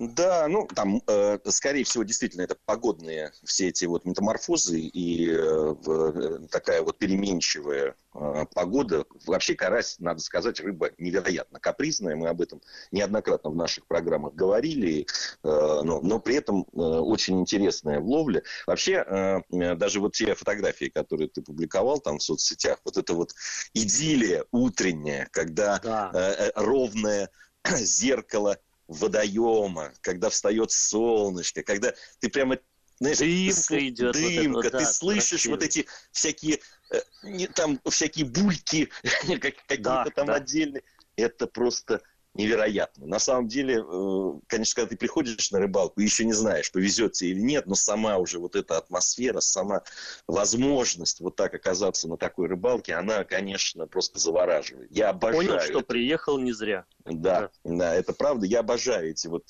Да, 0.00 0.48
ну 0.48 0.66
там, 0.74 1.02
э, 1.06 1.38
скорее 1.48 1.84
всего, 1.84 2.04
действительно, 2.04 2.40
это 2.40 2.56
погодные 2.64 3.32
все 3.44 3.68
эти 3.68 3.84
вот 3.84 4.06
метаморфозы 4.06 4.80
и 4.80 5.28
э, 5.30 5.74
э, 5.86 6.38
такая 6.50 6.80
вот 6.80 6.96
переменчивая 6.96 7.94
э, 8.14 8.46
погода. 8.54 9.04
Вообще 9.26 9.54
карась, 9.54 9.96
надо 9.98 10.20
сказать, 10.22 10.58
рыба 10.60 10.88
невероятно 10.96 11.60
капризная. 11.60 12.16
Мы 12.16 12.28
об 12.28 12.40
этом 12.40 12.62
неоднократно 12.92 13.50
в 13.50 13.54
наших 13.54 13.86
программах 13.86 14.32
говорили, 14.32 15.02
э, 15.02 15.06
но, 15.42 16.00
но 16.00 16.18
при 16.18 16.36
этом 16.36 16.62
э, 16.72 16.78
очень 16.78 17.38
интересная 17.38 18.00
в 18.00 18.08
ловле. 18.08 18.42
Вообще, 18.66 19.04
э, 19.06 19.74
даже 19.74 20.00
вот 20.00 20.14
те 20.14 20.34
фотографии, 20.34 20.88
которые 20.88 21.28
ты 21.28 21.42
публиковал 21.42 22.00
там 22.00 22.20
в 22.20 22.22
соцсетях, 22.22 22.78
вот 22.86 22.96
это 22.96 23.12
вот 23.12 23.34
идиллия 23.74 24.46
утренняя, 24.50 25.28
когда 25.30 25.78
да. 25.80 26.10
э, 26.14 26.18
э 26.18 26.52
ровное 26.54 27.28
зеркало 27.76 28.56
водоема, 28.90 29.92
когда 30.00 30.28
встает 30.30 30.72
солнышко, 30.72 31.62
когда 31.62 31.94
ты 32.18 32.28
прямо 32.28 32.58
знаешь, 32.98 33.18
дымка 33.18 33.68
ты, 33.68 33.88
идет. 33.88 34.12
Дымка, 34.12 34.56
вот 34.56 34.66
это, 34.66 34.78
ты 34.78 34.84
да, 34.84 34.92
слышишь 34.92 35.28
красиво. 35.28 35.52
вот 35.52 35.62
эти 35.62 35.86
всякие, 36.10 36.60
э, 36.90 37.00
не, 37.22 37.46
там 37.46 37.80
всякие 37.88 38.26
бульки, 38.26 38.90
какие-то 39.40 39.78
да, 39.78 40.04
там 40.04 40.26
да. 40.26 40.34
отдельные. 40.34 40.82
Это 41.16 41.46
просто 41.46 42.02
невероятно. 42.34 43.06
На 43.06 43.18
самом 43.18 43.48
деле, 43.48 43.82
э, 43.82 44.32
конечно, 44.46 44.74
когда 44.76 44.90
ты 44.90 44.96
приходишь 44.96 45.50
на 45.50 45.58
рыбалку, 45.58 46.00
еще 46.00 46.24
не 46.24 46.32
знаешь, 46.32 46.70
повезет 46.70 47.12
тебе 47.12 47.30
или 47.30 47.40
нет, 47.40 47.66
но 47.66 47.74
сама 47.74 48.18
уже 48.18 48.38
вот 48.38 48.56
эта 48.56 48.78
атмосфера, 48.78 49.40
сама 49.40 49.82
возможность 50.26 51.20
вот 51.20 51.36
так 51.36 51.54
оказаться 51.54 52.08
на 52.08 52.16
такой 52.16 52.48
рыбалке, 52.48 52.94
она, 52.94 53.24
конечно, 53.24 53.86
просто 53.86 54.18
завораживает. 54.18 54.90
Я 54.90 55.10
обожаю. 55.10 55.46
Понял, 55.46 55.60
что 55.60 55.80
приехал 55.80 56.38
не 56.38 56.52
зря. 56.52 56.86
Да, 57.04 57.50
да, 57.64 57.76
да, 57.76 57.94
это 57.94 58.12
правда. 58.12 58.46
Я 58.46 58.60
обожаю 58.60 59.10
эти 59.10 59.26
вот 59.26 59.44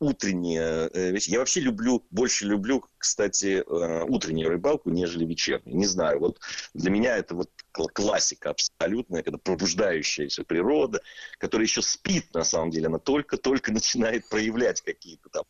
утренние 0.00 0.88
э, 0.92 1.10
вещи. 1.10 1.30
Я 1.30 1.40
вообще 1.40 1.60
люблю, 1.60 2.06
больше 2.10 2.46
люблю, 2.46 2.84
кстати, 2.98 3.62
э, 3.66 4.04
утреннюю 4.04 4.48
рыбалку, 4.48 4.90
нежели 4.90 5.24
вечернюю. 5.24 5.76
Не 5.76 5.86
знаю, 5.86 6.20
вот 6.20 6.40
для 6.74 6.90
меня 6.90 7.16
это 7.16 7.34
вот 7.34 7.50
классика 7.92 8.50
абсолютная, 8.50 9.22
когда 9.22 9.38
пробуждающаяся 9.38 10.44
природа, 10.44 11.00
которая 11.38 11.66
еще 11.66 11.82
спит, 11.82 12.32
на 12.34 12.44
самом 12.44 12.70
деле, 12.70 12.86
она 12.86 12.98
только-только 12.98 13.72
начинает 13.72 14.28
проявлять 14.28 14.80
какие-то 14.82 15.28
там. 15.30 15.44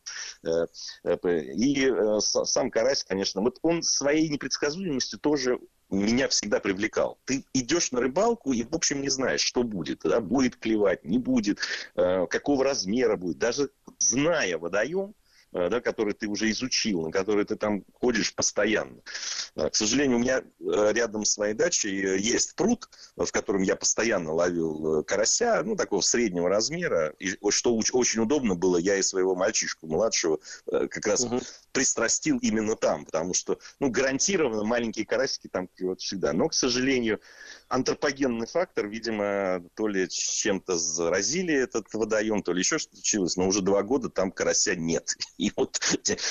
Э, 0.45 0.67
и 1.55 1.93
сам 2.21 2.71
карась, 2.71 3.05
конечно, 3.05 3.41
вот 3.41 3.59
он 3.63 3.83
своей 3.83 4.29
непредсказуемостью 4.29 5.19
тоже 5.19 5.59
меня 5.91 6.29
всегда 6.29 6.61
привлекал. 6.61 7.19
Ты 7.25 7.45
идешь 7.55 7.93
на 7.93 8.01
рыбалку 8.01 8.53
и, 8.53 8.63
в 8.63 8.75
общем, 8.75 9.01
не 9.01 9.09
знаешь, 9.09 9.41
что 9.41 9.63
будет. 9.63 10.01
Да? 10.05 10.21
Будет 10.21 10.57
клевать, 10.57 11.05
не 11.05 11.19
будет, 11.19 11.61
э, 11.97 12.27
какого 12.27 12.65
размера 12.65 13.17
будет. 13.17 13.39
Даже 13.39 13.71
зная 13.99 14.59
водоем, 14.59 15.15
Э, 15.53 15.71
да, 15.71 15.81
который 15.81 16.13
ты 16.13 16.27
уже 16.29 16.51
изучил, 16.51 17.03
на 17.03 17.11
который 17.11 17.45
ты 17.45 17.57
там 17.57 17.85
ходишь 17.95 18.35
постоянно. 18.35 19.01
Э, 19.57 19.71
к 19.71 19.75
сожалению, 19.75 20.19
у 20.19 20.21
меня 20.21 20.43
рядом 20.61 21.25
с 21.25 21.39
моей 21.39 21.55
дачей 21.55 22.19
есть 22.19 22.55
пруд, 22.55 22.89
в 23.17 23.31
котором 23.31 23.63
я 23.63 23.75
постоянно 23.75 24.33
ловил 24.33 25.03
карася, 25.05 25.63
ну, 25.65 25.75
такого 25.75 26.03
среднего 26.03 26.51
размера. 26.51 27.15
И 27.19 27.39
что 27.51 27.75
очень 27.93 28.21
удобно 28.21 28.57
было, 28.57 28.77
я 28.77 28.97
и 28.97 29.03
своего 29.03 29.35
мальчишку 29.35 29.87
младшего 29.87 30.39
как 30.67 31.07
раз 31.07 31.23
угу. 31.23 31.41
Пристрастил 31.79 32.39
именно 32.39 32.75
там, 32.75 33.05
потому 33.05 33.35
что, 33.35 33.61
ну, 33.79 33.89
гарантированно 33.89 34.65
маленькие 34.65 35.07
карасики 35.07 35.47
там 35.47 35.69
клюют 35.69 36.01
всегда. 36.01 36.33
Но, 36.33 36.49
к 36.49 36.55
сожалению, 36.55 37.21
антропогенный 37.69 38.49
фактор, 38.49 38.89
видимо, 38.89 39.63
то 39.75 39.87
ли 39.87 40.09
чем-то 40.09 40.77
заразили 40.77 41.55
этот 41.55 41.87
водоем, 41.95 42.43
то 42.43 42.53
ли 42.53 42.59
еще 42.59 42.79
что-то 42.79 42.97
случилось, 42.97 43.37
но 43.37 43.47
уже 43.47 43.63
два 43.63 43.85
года 43.85 44.09
там 44.09 44.33
карася 44.33 44.75
нет. 44.75 45.15
И 45.39 45.53
вот 45.55 45.79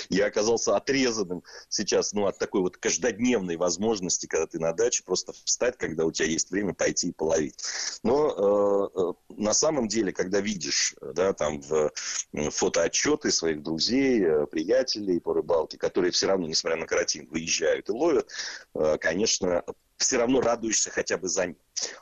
я 0.10 0.25
оказался 0.25 0.75
отрезанным 0.75 1.44
сейчас 1.70 2.12
ну, 2.12 2.25
от 2.25 2.38
такой 2.38 2.60
вот 2.60 2.75
каждодневной 2.75 3.56
возможности, 3.56 4.25
когда 4.25 4.48
ты 4.48 4.60
на 4.60 4.74
даче, 4.74 5.04
просто 5.06 5.32
встать, 5.46 5.77
когда 5.77 6.04
у 6.04 6.12
тебя 6.12 6.27
есть 6.27 6.51
время 6.51 6.74
пойти 6.74 7.08
и 7.08 7.13
половить. 7.13 7.63
Но 8.04 8.92
э, 8.94 9.00
э 9.00 9.13
на 9.38 9.54
самом 9.54 9.88
деле, 9.88 10.12
когда 10.12 10.42
видишь 10.42 10.96
да, 11.13 11.32
там 11.32 11.62
в 11.62 11.92
фотоотчеты 12.34 13.32
своих 13.32 13.62
друзей, 13.62 14.24
э, 14.24 14.46
приятелей 14.48 15.20
рыбалке, 15.38 15.77
которые 15.77 16.12
все 16.12 16.27
равно, 16.27 16.48
несмотря 16.48 16.77
на 16.77 16.86
карантин, 16.86 17.27
выезжают 17.29 17.89
и 17.89 17.91
ловят, 17.91 18.29
э, 18.75 18.98
конечно, 19.00 19.63
все 19.98 20.17
равно 20.17 20.41
радуешься 20.41 20.91
хотя 20.91 21.17
бы 21.17 21.27
за 21.27 21.48
них. 21.48 21.58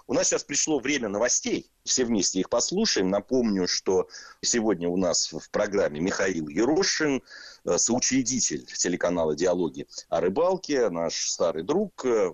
У 0.08 0.13
нас 0.13 0.27
сейчас 0.27 0.44
пришло 0.44 0.80
время 0.80 1.10
новостей, 1.10 1.72
все 1.84 2.06
вместе 2.06 2.39
их 2.39 2.50
послушаем. 2.50 3.10
Напомню, 3.10 3.68
что 3.68 4.08
сегодня 4.42 4.88
у 4.89 4.98
нас 4.98 5.32
в 5.32 5.50
программе 5.50 6.00
Михаил 6.00 6.48
Ерошин, 6.48 7.24
э, 7.65 7.77
соучредитель 7.77 8.65
телеканала 8.65 9.36
«Диалоги 9.36 9.88
о 10.10 10.22
рыбалке», 10.22 10.89
наш 10.89 11.30
старый 11.30 11.63
друг. 11.63 12.06
Э, 12.06 12.34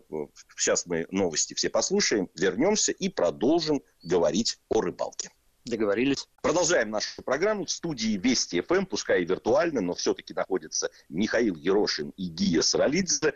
сейчас 0.57 0.85
мы 0.85 1.07
новости 1.11 1.53
все 1.53 1.69
послушаем, 1.69 2.29
вернемся 2.35 2.91
и 2.91 3.09
продолжим 3.09 3.81
говорить 4.03 4.59
о 4.69 4.81
рыбалке. 4.81 5.29
Договорились. 5.65 6.27
Продолжаем 6.41 6.89
нашу 6.89 7.21
программу. 7.21 7.65
В 7.65 7.69
студии 7.69 8.17
Вести 8.17 8.61
ФМ, 8.61 8.85
пускай 8.85 9.21
и 9.21 9.25
виртуально, 9.25 9.79
но 9.79 9.93
все-таки 9.93 10.33
находятся 10.33 10.89
Михаил 11.07 11.55
Ерошин 11.55 12.13
и 12.17 12.29
Гия 12.29 12.63
Саралидзе, 12.63 13.35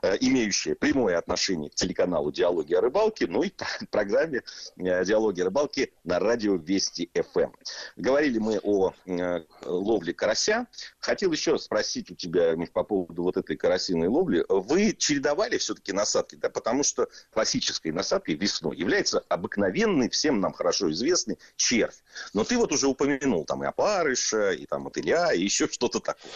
э, 0.00 0.16
имеющие 0.20 0.74
прямое 0.74 1.18
отношение 1.18 1.68
к 1.68 1.74
телеканалу 1.74 2.32
«Диалоги 2.32 2.72
о 2.72 2.80
рыбалке», 2.80 3.26
ну 3.26 3.42
и 3.42 3.52
программе 3.90 4.40
э, 4.78 5.04
«Диалоги 5.04 5.42
о 5.42 5.44
рыбалке» 5.44 5.90
на 6.04 6.18
радио 6.18 6.56
Вести 6.56 7.10
ФМ. 7.12 7.52
Говорили 7.96 8.38
мы 8.38 8.58
о 8.62 8.94
э, 9.04 9.42
ловле 9.66 10.14
карася. 10.14 10.66
Хотел 10.98 11.32
еще 11.32 11.58
спросить 11.58 12.10
у 12.10 12.14
тебя, 12.14 12.54
Миш, 12.54 12.70
по 12.70 12.84
поводу 12.84 13.22
вот 13.22 13.36
этой 13.36 13.56
карасиной 13.56 14.08
ловли. 14.08 14.46
Вы 14.48 14.94
чередовали 14.94 15.58
все-таки 15.58 15.92
насадки, 15.92 16.36
да, 16.36 16.48
потому 16.48 16.84
что 16.84 17.06
классической 17.32 17.92
насадкой 17.92 18.36
весной 18.36 18.78
является 18.78 19.18
обыкновенный, 19.28 20.08
всем 20.08 20.40
нам 20.40 20.54
хорошо 20.54 20.90
известный 20.90 21.38
червь. 21.56 22.02
Но 22.32 22.45
ты 22.46 22.56
вот 22.56 22.72
уже 22.72 22.86
упомянул 22.86 23.44
там 23.44 23.62
и 23.62 23.66
опарыша, 23.66 24.52
и 24.52 24.66
там 24.66 24.82
мотыля, 24.82 25.32
и 25.32 25.42
еще 25.42 25.68
что-то 25.72 26.00
такое. 26.00 26.32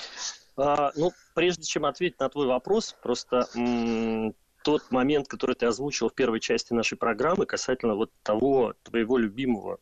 А, 0.56 0.92
ну, 0.96 1.12
прежде 1.34 1.64
чем 1.64 1.86
ответить 1.86 2.20
на 2.20 2.28
твой 2.28 2.46
вопрос, 2.46 2.94
просто 3.02 3.48
м- 3.54 4.34
тот 4.62 4.90
момент, 4.90 5.26
который 5.28 5.54
ты 5.54 5.66
озвучил 5.66 6.10
в 6.10 6.14
первой 6.14 6.40
части 6.40 6.72
нашей 6.72 6.98
программы 6.98 7.46
касательно 7.46 7.94
вот 7.94 8.10
того 8.22 8.74
твоего 8.82 9.16
любимого 9.16 9.78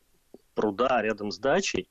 пруда 0.59 1.01
рядом 1.03 1.31
с 1.31 1.39
дачей, 1.39 1.89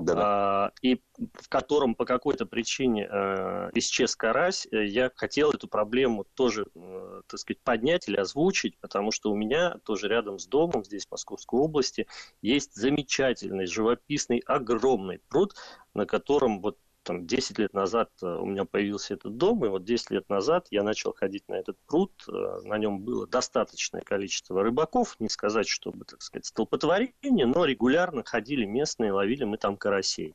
а, 0.00 0.72
и 0.82 1.00
в 1.34 1.48
котором 1.48 1.94
по 1.94 2.04
какой-то 2.04 2.46
причине 2.46 3.06
а, 3.08 3.70
исчез 3.74 4.16
карась, 4.16 4.66
э, 4.72 4.86
я 4.86 5.12
хотел 5.14 5.52
эту 5.52 5.68
проблему 5.68 6.24
тоже, 6.34 6.66
а, 6.74 7.20
так 7.28 7.38
сказать, 7.38 7.60
поднять 7.62 8.08
или 8.08 8.16
озвучить, 8.16 8.76
потому 8.80 9.12
что 9.12 9.30
у 9.30 9.36
меня 9.36 9.76
тоже 9.84 10.08
рядом 10.08 10.40
с 10.40 10.48
домом, 10.48 10.84
здесь 10.84 11.06
в 11.06 11.12
Московской 11.12 11.60
области, 11.60 12.08
есть 12.42 12.74
замечательный, 12.74 13.66
живописный, 13.66 14.42
огромный 14.46 15.20
пруд, 15.28 15.54
на 15.94 16.04
котором 16.04 16.60
вот 16.60 16.76
там 17.08 17.26
10 17.26 17.58
лет 17.58 17.72
назад 17.72 18.10
э, 18.22 18.26
у 18.26 18.44
меня 18.44 18.66
появился 18.66 19.14
этот 19.14 19.38
дом, 19.38 19.64
и 19.64 19.68
вот 19.68 19.82
10 19.82 20.10
лет 20.10 20.28
назад 20.28 20.66
я 20.70 20.82
начал 20.82 21.14
ходить 21.14 21.48
на 21.48 21.54
этот 21.54 21.78
пруд, 21.86 22.12
э, 22.28 22.60
на 22.64 22.76
нем 22.76 23.00
было 23.00 23.26
достаточное 23.26 24.02
количество 24.02 24.62
рыбаков, 24.62 25.16
не 25.18 25.30
сказать, 25.30 25.66
чтобы, 25.66 26.04
так 26.04 26.20
сказать, 26.20 26.44
столпотворение, 26.44 27.46
но 27.46 27.64
регулярно 27.64 28.22
ходили 28.24 28.66
местные, 28.66 29.12
ловили 29.12 29.44
мы 29.44 29.56
там 29.56 29.78
карасей. 29.78 30.34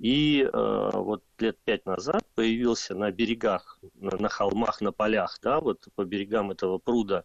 И 0.00 0.42
э, 0.42 0.90
вот 0.92 1.22
лет 1.38 1.56
пять 1.64 1.86
назад 1.86 2.24
появился 2.34 2.96
на 2.96 3.12
берегах, 3.12 3.78
на, 3.94 4.16
на 4.16 4.28
холмах, 4.28 4.80
на 4.80 4.90
полях, 4.90 5.38
да, 5.40 5.60
вот 5.60 5.86
по 5.94 6.04
берегам 6.04 6.50
этого 6.50 6.78
пруда 6.78 7.22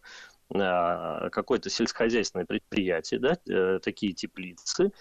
э, 0.53 1.29
какое-то 1.31 1.72
сельскохозяйственное 1.72 2.46
предприятие, 2.46 3.19
да, 3.19 3.38
э, 3.50 3.79
такие 3.81 4.13
теплицы, 4.13 4.91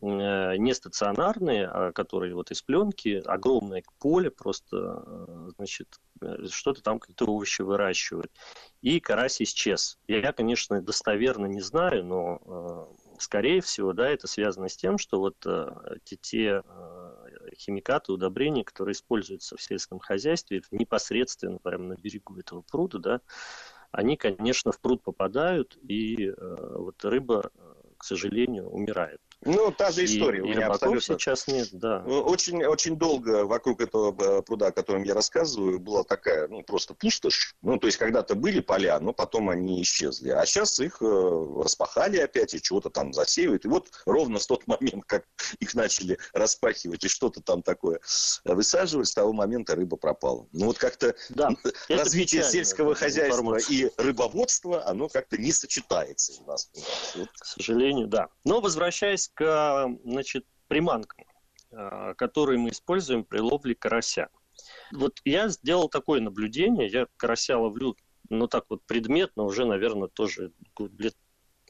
не 0.00 0.72
стационарные, 0.72 1.66
а 1.66 1.92
которые 1.92 2.34
вот 2.34 2.50
из 2.50 2.62
пленки, 2.62 3.22
огромное 3.26 3.82
поле, 3.98 4.30
просто, 4.30 5.02
э, 5.04 5.50
значит, 5.56 5.88
э, 6.20 6.46
что-то 6.48 6.82
там 6.82 6.98
какие-то 6.98 7.26
овощи 7.26 7.62
выращивают. 7.62 8.30
И 8.82 9.00
карась 9.00 9.42
исчез. 9.42 9.98
Я, 10.06 10.32
конечно, 10.32 10.80
достоверно 10.80 11.46
не 11.46 11.60
знаю, 11.60 12.04
но 12.04 12.88
скорее 13.18 13.60
всего, 13.60 13.92
да, 13.92 14.08
это 14.08 14.26
связано 14.26 14.68
с 14.68 14.76
тем, 14.76 14.96
что 14.96 15.18
вот 15.18 15.36
те, 16.04 16.16
те 16.16 16.62
химикаты, 17.58 18.12
удобрения, 18.12 18.64
которые 18.64 18.92
используются 18.94 19.56
в 19.56 19.62
сельском 19.62 19.98
хозяйстве 19.98 20.62
непосредственно 20.70 21.58
прямо 21.58 21.84
на 21.84 21.96
берегу 21.96 22.38
этого 22.38 22.62
пруда, 22.62 22.98
да, 22.98 23.20
они, 23.90 24.16
конечно, 24.16 24.72
в 24.72 24.80
пруд 24.80 25.02
попадают, 25.02 25.76
и 25.82 26.32
вот 26.38 27.04
рыба, 27.04 27.50
к 27.98 28.04
сожалению, 28.04 28.70
умирает. 28.70 29.20
Ну, 29.42 29.72
та 29.72 29.90
же 29.90 30.04
история. 30.04 30.40
И, 30.40 30.42
у 30.42 30.46
меня 30.46 30.66
абсолютно... 30.66 31.00
сейчас 31.00 31.46
нет, 31.46 31.68
да. 31.72 32.02
Очень, 32.04 32.62
очень 32.64 32.96
долго 32.96 33.46
вокруг 33.46 33.80
этого 33.80 34.14
э, 34.38 34.42
пруда, 34.42 34.66
о 34.66 34.72
котором 34.72 35.02
я 35.02 35.14
рассказываю, 35.14 35.78
была 35.78 36.04
такая, 36.04 36.46
ну, 36.48 36.62
просто 36.62 36.92
пустошь. 36.92 37.54
Ну, 37.62 37.78
то 37.78 37.86
есть, 37.86 37.96
когда-то 37.96 38.34
были 38.34 38.60
поля, 38.60 39.00
но 39.00 39.14
потом 39.14 39.48
они 39.48 39.80
исчезли. 39.82 40.28
А 40.30 40.44
сейчас 40.44 40.78
их 40.78 41.00
э, 41.00 41.46
распахали 41.62 42.18
опять 42.18 42.52
и 42.52 42.60
чего-то 42.60 42.90
там 42.90 43.14
засеивают. 43.14 43.64
И 43.64 43.68
вот 43.68 43.88
ровно 44.04 44.38
с 44.38 44.46
тот 44.46 44.66
момент, 44.66 45.04
как 45.06 45.24
их 45.58 45.74
начали 45.74 46.18
распахивать 46.34 47.04
и 47.04 47.08
что-то 47.08 47.40
там 47.40 47.62
такое 47.62 48.00
высаживать, 48.44 49.08
с 49.08 49.14
того 49.14 49.32
момента 49.32 49.74
рыба 49.74 49.96
пропала. 49.96 50.46
Ну, 50.52 50.66
вот 50.66 50.76
как-то 50.76 51.14
да, 51.30 51.50
развитие 51.88 52.42
сельского 52.42 52.94
хозяйства 52.94 53.56
и 53.70 53.90
рыбоводства, 53.96 54.86
оно 54.86 55.08
как-то 55.08 55.38
не 55.38 55.52
сочетается 55.52 56.34
у 56.42 56.46
нас. 56.46 56.70
Вот. 57.16 57.28
К 57.38 57.44
сожалению, 57.44 58.06
да. 58.06 58.28
Но 58.44 58.60
возвращаясь 58.60 59.29
к 59.34 59.88
значит, 60.04 60.46
приманкам, 60.68 61.24
а, 61.72 62.14
которые 62.14 62.58
мы 62.58 62.70
используем 62.70 63.24
при 63.24 63.38
ловле 63.38 63.74
карася. 63.74 64.28
Вот 64.92 65.20
я 65.24 65.48
сделал 65.48 65.88
такое 65.88 66.20
наблюдение, 66.20 66.88
я 66.88 67.06
карася 67.16 67.58
ловлю, 67.58 67.96
ну 68.28 68.46
так 68.46 68.66
вот 68.68 68.82
предметно 68.86 69.44
уже, 69.44 69.64
наверное, 69.64 70.08
тоже 70.08 70.52
лет 70.98 71.16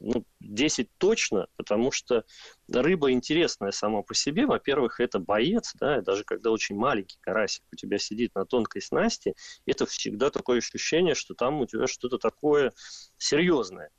ну, 0.01 0.25
10 0.41 0.89
точно, 0.99 1.47
потому 1.57 1.93
что 1.93 2.25
рыба 2.69 3.13
интересная 3.13 3.71
сама 3.71 4.03
по 4.03 4.15
себе. 4.15 4.47
Во-первых, 4.47 4.99
это 4.99 5.19
боец, 5.19 5.73
да, 5.75 6.01
даже 6.01 6.25
когда 6.25 6.51
очень 6.51 6.77
маленький 6.77 7.19
карасик 7.21 7.63
у 7.73 7.77
тебя 7.77 7.99
сидит 7.99 8.35
на 8.35 8.45
тонкой 8.47 8.83
снасти, 8.83 9.35
это 9.67 9.87
всегда 9.87 10.31
такое 10.31 10.59
ощущение, 10.59 11.15
что 11.15 11.35
там 11.35 11.61
у 11.61 11.67
тебя 11.67 11.87
что-то 11.87 12.19
такое 12.19 12.73
серьезное. 13.19 13.91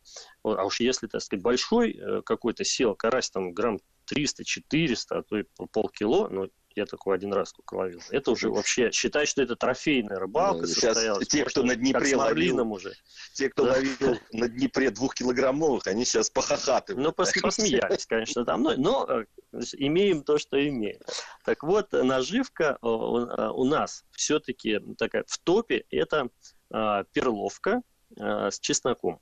А 0.44 0.66
уж 0.66 0.80
если, 0.80 1.08
так 1.08 1.22
сказать, 1.22 1.44
большой 1.44 1.94
э, 1.94 2.22
какой-то 2.24 2.64
сел 2.64 2.96
карась, 2.96 3.30
там 3.30 3.54
грамм 3.54 3.80
300-400, 4.12 4.96
а 5.10 5.24
то 5.24 5.38
и 5.38 5.46
полкило, 5.72 6.28
ну, 6.30 6.50
я 6.76 6.86
такой 6.86 7.16
один 7.16 7.34
раз 7.34 7.54
только 7.54 7.76
ловил. 7.76 8.00
Это 8.10 8.32
уже 8.32 8.50
вообще, 8.50 8.92
считай, 8.92 9.26
что 9.26 9.42
это 9.42 9.56
трофейная 9.56 10.20
рыбалка 10.20 10.68
Сейчас 10.68 11.28
те, 11.28 11.44
кто 11.46 11.64
на 11.64 11.76
Днепре 11.76 12.16
ловил, 12.16 12.72
уже. 12.72 12.94
те, 13.34 13.50
кто 13.50 13.66
да. 13.66 13.72
ловил 13.74 14.18
на 14.32 14.48
Днепре 14.48 14.90
двухкилограммовых, 14.92 15.88
они 15.88 16.06
сейчас 16.06 16.30
похохатывают. 16.30 17.04
Ну, 17.04 17.12
пос, 17.12 17.34
посмеялись, 17.42 18.06
конечно, 18.06 18.46
там, 18.46 18.64
но, 18.64 18.76
но 18.76 19.08
э, 19.10 19.26
имеем 19.74 20.24
то, 20.24 20.38
что 20.38 20.58
имеем. 20.66 21.02
Так 21.44 21.64
вот, 21.64 21.92
наживка 21.92 22.78
э, 22.82 22.86
у 22.86 23.66
нас 23.66 24.06
все-таки 24.12 24.80
такая 24.98 25.24
в 25.28 25.38
топе, 25.40 25.86
это 25.90 26.30
перловка 26.70 27.82
с 28.18 28.60
чесноком. 28.60 29.20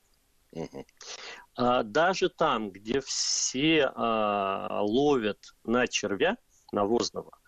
Угу. 0.51 0.85
Даже 1.83 2.29
там, 2.29 2.71
где 2.71 3.01
все 3.01 3.91
ловят 3.95 5.39
на 5.63 5.87
червя 5.87 6.37
навозного, 6.71 7.38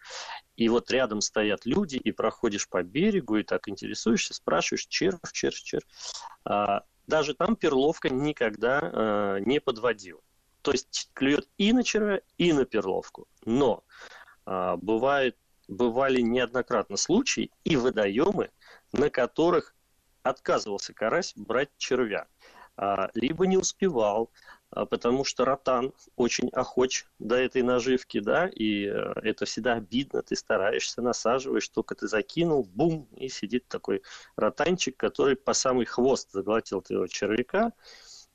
и 0.62 0.70
вот 0.70 0.92
рядом 0.92 1.22
стоят 1.22 1.66
люди, 1.66 1.96
и 1.96 2.12
проходишь 2.12 2.70
по 2.70 2.84
берегу, 2.84 3.38
и 3.38 3.44
так 3.44 3.68
интересуешься, 3.68 4.36
спрашиваешь, 4.36 4.86
червь, 4.86 5.18
червь, 5.32 5.60
червь. 5.60 5.88
А, 6.46 6.84
даже 7.08 7.34
там 7.34 7.56
перловка 7.56 8.12
никогда 8.12 8.80
а, 8.84 9.38
не 9.40 9.60
подводила. 9.60 10.22
То 10.62 10.72
есть 10.72 11.10
клюет 11.14 11.50
и 11.58 11.74
на 11.74 11.84
червя, 11.84 12.22
и 12.38 12.54
на 12.54 12.66
перловку. 12.66 13.28
Но 13.44 13.84
а, 14.46 14.78
бывает, 14.78 15.36
бывали 15.68 16.22
неоднократно 16.22 16.96
случаи 16.96 17.50
и 17.64 17.76
водоемы, 17.76 18.52
на 18.92 19.10
которых 19.10 19.74
отказывался 20.22 20.94
карась 20.94 21.34
брать 21.36 21.72
червя. 21.78 22.28
А, 22.82 23.12
либо 23.14 23.46
не 23.46 23.58
успевал, 23.58 24.32
а, 24.72 24.88
потому 24.88 25.24
что 25.24 25.46
ротан 25.46 25.94
очень 26.16 26.50
охоч 26.50 27.06
до 27.20 27.36
этой 27.36 27.62
наживки, 27.62 28.20
да, 28.20 28.48
и 28.48 28.88
э, 28.88 29.14
это 29.22 29.46
всегда 29.46 29.74
обидно, 29.74 30.24
ты 30.24 30.36
стараешься, 30.36 31.04
насаживаешь, 31.04 31.70
только 31.70 31.94
ты 31.94 32.08
закинул, 32.08 32.64
бум, 32.64 33.08
и 33.16 33.30
сидит 33.30 33.68
такой 33.68 34.02
ротанчик, 34.36 34.98
который 34.98 35.36
по 35.36 35.54
самый 35.54 35.86
хвост 35.86 36.32
заглотил 36.32 36.82
твоего 36.82 37.06
червяка, 37.06 37.74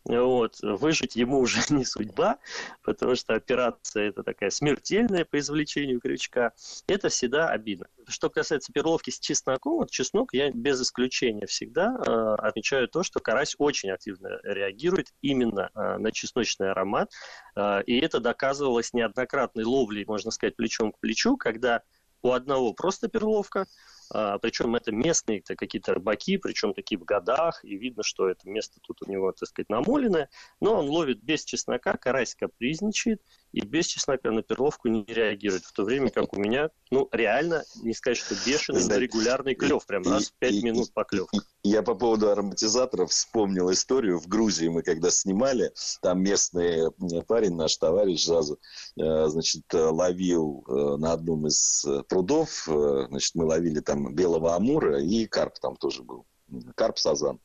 вот. 0.08 0.58
Выжить 0.62 1.16
ему 1.16 1.40
уже 1.40 1.60
не 1.70 1.84
судьба, 1.84 2.38
потому 2.82 3.14
что 3.16 3.34
операция 3.34 4.08
это 4.08 4.22
такая 4.22 4.50
смертельная 4.50 5.24
по 5.24 5.38
извлечению 5.38 6.00
крючка. 6.00 6.52
Это 6.86 7.08
всегда 7.08 7.48
обидно. 7.48 7.86
Что 8.08 8.30
касается 8.30 8.72
перловки 8.72 9.10
с 9.10 9.18
чесноком, 9.18 9.74
вот 9.74 9.90
чеснок 9.90 10.32
я 10.32 10.50
без 10.50 10.80
исключения 10.80 11.46
всегда 11.46 11.96
э, 11.96 12.34
отмечаю 12.38 12.88
то, 12.88 13.02
что 13.02 13.20
карась 13.20 13.56
очень 13.58 13.90
активно 13.90 14.38
реагирует 14.44 15.08
именно 15.22 15.70
э, 15.74 15.98
на 15.98 16.12
чесночный 16.12 16.70
аромат. 16.70 17.10
Э, 17.56 17.82
и 17.84 17.98
это 17.98 18.20
доказывалось 18.20 18.92
неоднократной 18.92 19.64
ловлей, 19.64 20.04
можно 20.06 20.30
сказать, 20.30 20.56
плечом 20.56 20.92
к 20.92 21.00
плечу, 21.00 21.36
когда 21.36 21.82
у 22.22 22.32
одного 22.32 22.72
просто 22.72 23.08
перловка, 23.08 23.66
причем 24.10 24.76
это 24.76 24.92
местные 24.92 25.38
это 25.38 25.56
какие-то 25.56 25.94
рыбаки, 25.94 26.36
причем 26.36 26.74
такие 26.74 26.98
в 26.98 27.04
годах, 27.04 27.64
и 27.64 27.76
видно, 27.76 28.02
что 28.02 28.28
это 28.28 28.48
место 28.48 28.78
тут 28.80 29.02
у 29.02 29.10
него, 29.10 29.32
так 29.32 29.48
сказать, 29.48 29.68
намоленное, 29.68 30.28
но 30.60 30.78
он 30.78 30.88
ловит 30.88 31.22
без 31.22 31.44
чеснока, 31.44 31.96
карась 31.96 32.34
капризничает, 32.34 33.22
и 33.52 33.60
без 33.60 33.86
чеснока 33.86 34.30
на 34.30 34.42
перловку 34.42 34.88
не 34.88 35.04
реагирует, 35.06 35.64
в 35.64 35.72
то 35.72 35.84
время 35.84 36.10
как 36.10 36.32
у 36.34 36.40
меня, 36.40 36.70
ну, 36.90 37.08
реально, 37.10 37.64
не 37.82 37.94
сказать, 37.94 38.18
что 38.18 38.34
бешеный, 38.46 38.84
но 38.84 38.96
регулярный 38.96 39.54
клев, 39.54 39.86
прям 39.86 40.02
раз 40.04 40.28
в 40.28 40.34
пять 40.34 40.62
минут 40.62 40.92
поклев. 40.92 41.28
Я 41.62 41.82
по 41.82 41.94
поводу 41.94 42.30
ароматизаторов 42.30 43.10
вспомнил 43.10 43.72
историю. 43.72 44.20
В 44.20 44.28
Грузии 44.28 44.68
мы 44.68 44.82
когда 44.82 45.10
снимали, 45.10 45.72
там 46.00 46.22
местный 46.22 46.92
парень, 47.26 47.56
наш 47.56 47.76
товарищ 47.76 48.24
Жазу, 48.24 48.60
э, 48.96 49.26
значит, 49.26 49.64
ловил 49.72 50.64
э, 50.68 50.96
на 50.98 51.12
одном 51.12 51.46
из 51.46 51.84
прудов, 52.08 52.68
э, 52.68 53.06
значит, 53.08 53.34
мы 53.34 53.46
ловили 53.46 53.80
там 53.80 53.95
белого 53.96 54.54
амура, 54.54 55.00
и 55.00 55.26
карп 55.26 55.58
там 55.58 55.76
тоже 55.76 56.02
был 56.02 56.26
карп 56.74 56.98
сазан. 56.98 57.40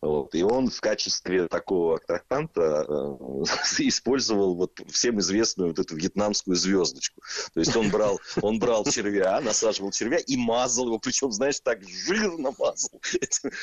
Вот. 0.00 0.34
И 0.34 0.42
он 0.42 0.70
в 0.70 0.80
качестве 0.80 1.48
такого 1.48 1.96
аттрактанта 1.96 2.86
э, 2.88 3.42
использовал 3.78 4.54
вот 4.54 4.80
всем 4.90 5.18
известную 5.20 5.70
вот 5.70 5.78
эту 5.78 5.96
вьетнамскую 5.96 6.56
звездочку. 6.56 7.20
То 7.52 7.60
есть 7.60 7.74
он 7.76 7.90
брал, 7.90 8.20
он 8.42 8.58
брал 8.58 8.84
червя, 8.84 9.40
насаживал 9.40 9.90
червя 9.90 10.18
и 10.18 10.36
мазал 10.36 10.86
его, 10.86 10.98
причем, 10.98 11.32
знаешь, 11.32 11.60
так 11.60 11.82
жирно 11.82 12.52
мазал. 12.58 13.00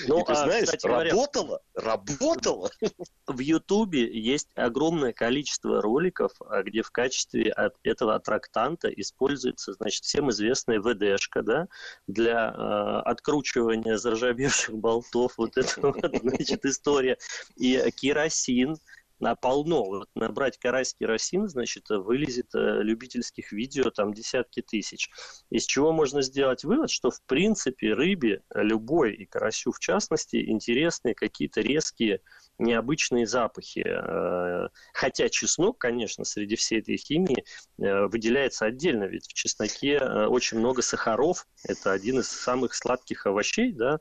Ну, 0.07 0.21
и 0.21 0.25
ты 0.25 0.31
а, 0.33 0.35
знаешь, 0.35 0.65
кстати, 0.65 0.85
работало, 0.85 1.61
говоря, 1.73 1.91
работало. 1.91 2.71
В 3.27 3.39
Ютубе 3.39 4.09
есть 4.19 4.49
огромное 4.55 5.13
количество 5.13 5.81
роликов, 5.81 6.31
а, 6.41 6.63
где 6.63 6.81
в 6.81 6.91
качестве 6.91 7.53
этого 7.83 8.15
аттрактанта 8.15 8.89
используется, 8.89 9.73
значит, 9.73 10.03
всем 10.03 10.29
известная 10.31 10.79
ВДшка, 10.81 11.41
да, 11.43 11.67
для 12.07 12.49
э, 12.49 13.01
откручивания 13.09 13.97
заржавевших 13.97 14.80
болтов, 14.81 15.33
вот 15.37 15.57
это 15.57 15.81
вот, 15.81 16.19
значит, 16.21 16.65
история. 16.65 17.17
И 17.55 17.79
керосин, 17.95 18.77
на 19.21 19.35
полно. 19.35 19.85
Вот 19.85 20.09
набрать 20.15 20.57
карась 20.57 20.93
керосин, 20.93 21.47
значит, 21.47 21.89
вылезет 21.89 22.53
э, 22.55 22.81
любительских 22.81 23.51
видео 23.51 23.91
там 23.91 24.13
десятки 24.13 24.61
тысяч. 24.61 25.09
Из 25.49 25.65
чего 25.65 25.93
можно 25.93 26.21
сделать 26.21 26.63
вывод, 26.63 26.89
что 26.89 27.11
в 27.11 27.21
принципе 27.23 27.93
рыбе, 27.93 28.41
любой 28.53 29.13
и 29.13 29.25
карасю 29.25 29.71
в 29.71 29.79
частности, 29.79 30.49
интересны 30.49 31.13
какие-то 31.13 31.61
резкие 31.61 32.21
необычные 32.57 33.27
запахи. 33.27 33.85
Э, 33.85 34.69
хотя 34.93 35.29
чеснок, 35.29 35.77
конечно, 35.77 36.25
среди 36.25 36.55
всей 36.55 36.79
этой 36.79 36.97
химии 36.97 37.45
э, 37.77 38.05
выделяется 38.07 38.65
отдельно, 38.65 39.03
ведь 39.03 39.27
в 39.27 39.33
чесноке 39.33 39.99
очень 40.01 40.57
много 40.57 40.81
сахаров. 40.81 41.47
Это 41.63 41.91
один 41.91 42.19
из 42.19 42.27
самых 42.27 42.73
сладких 42.73 43.27
овощей, 43.27 43.71
да, 43.71 43.95
э, 43.95 43.99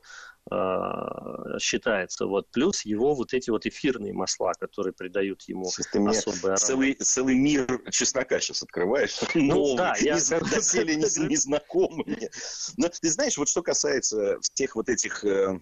считается. 1.59 2.25
Вот. 2.25 2.49
Плюс 2.51 2.83
его 2.83 3.13
вот 3.15 3.33
эти 3.33 3.49
вот 3.49 3.65
эфирные 3.65 4.13
масла, 4.13 4.53
которые 4.59 4.93
придают 4.93 5.43
ему 5.43 5.67
особый 5.67 6.11
аромат. 6.11 6.59
Целый, 6.59 6.93
целый 6.95 7.35
мир 7.35 7.81
чеснока 7.91 8.39
сейчас 8.39 8.63
открываешь. 8.63 9.19
Ну, 9.41 9.75
Новый, 9.75 9.77
да, 9.77 9.95
я... 9.99 10.15
Доселе 10.15 10.95
незнакомый 11.29 12.03
мне. 12.05 12.29
Но 12.77 12.89
ты 12.89 13.09
знаешь, 13.09 13.37
вот 13.37 13.49
что 13.49 13.61
касается 13.61 14.37
всех 14.41 14.75
вот 14.75 14.89
этих 14.89 15.23
э, 15.25 15.59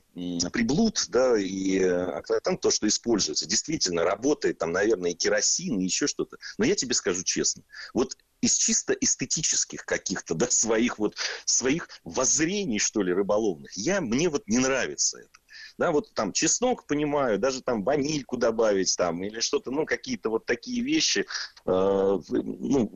приблуд, 0.51 1.05
да, 1.09 1.37
и 1.37 1.79
э, 1.79 2.21
там 2.43 2.57
то, 2.57 2.71
что 2.71 2.87
используется, 2.87 3.47
действительно 3.47 4.03
работает 4.03 4.57
там, 4.57 4.71
наверное, 4.71 5.11
и 5.11 5.15
керосин, 5.15 5.79
и 5.79 5.85
еще 5.85 6.07
что-то. 6.07 6.37
Но 6.57 6.65
я 6.65 6.75
тебе 6.75 6.93
скажу 6.93 7.23
честно, 7.23 7.63
вот 7.93 8.15
из 8.41 8.55
чисто 8.55 8.93
эстетических 8.93 9.85
каких-то, 9.85 10.33
да, 10.33 10.47
своих 10.49 10.99
вот, 10.99 11.15
своих 11.45 11.89
воззрений, 12.03 12.79
что 12.79 13.01
ли, 13.01 13.13
рыболовных, 13.13 13.71
я, 13.75 14.01
мне 14.01 14.29
вот 14.29 14.47
не 14.47 14.59
нравится 14.59 15.19
это. 15.19 15.39
Да, 15.79 15.91
вот 15.91 16.13
там 16.13 16.33
чеснок, 16.33 16.85
понимаю, 16.87 17.39
даже 17.39 17.61
там 17.61 17.85
ванильку 17.85 18.35
добавить 18.35 18.93
там 18.97 19.23
или 19.23 19.39
что-то, 19.39 19.71
ну, 19.71 19.85
какие-то 19.85 20.29
вот 20.29 20.45
такие 20.45 20.83
вещи, 20.83 21.25
э, 21.65 22.19
ну, 22.29 22.91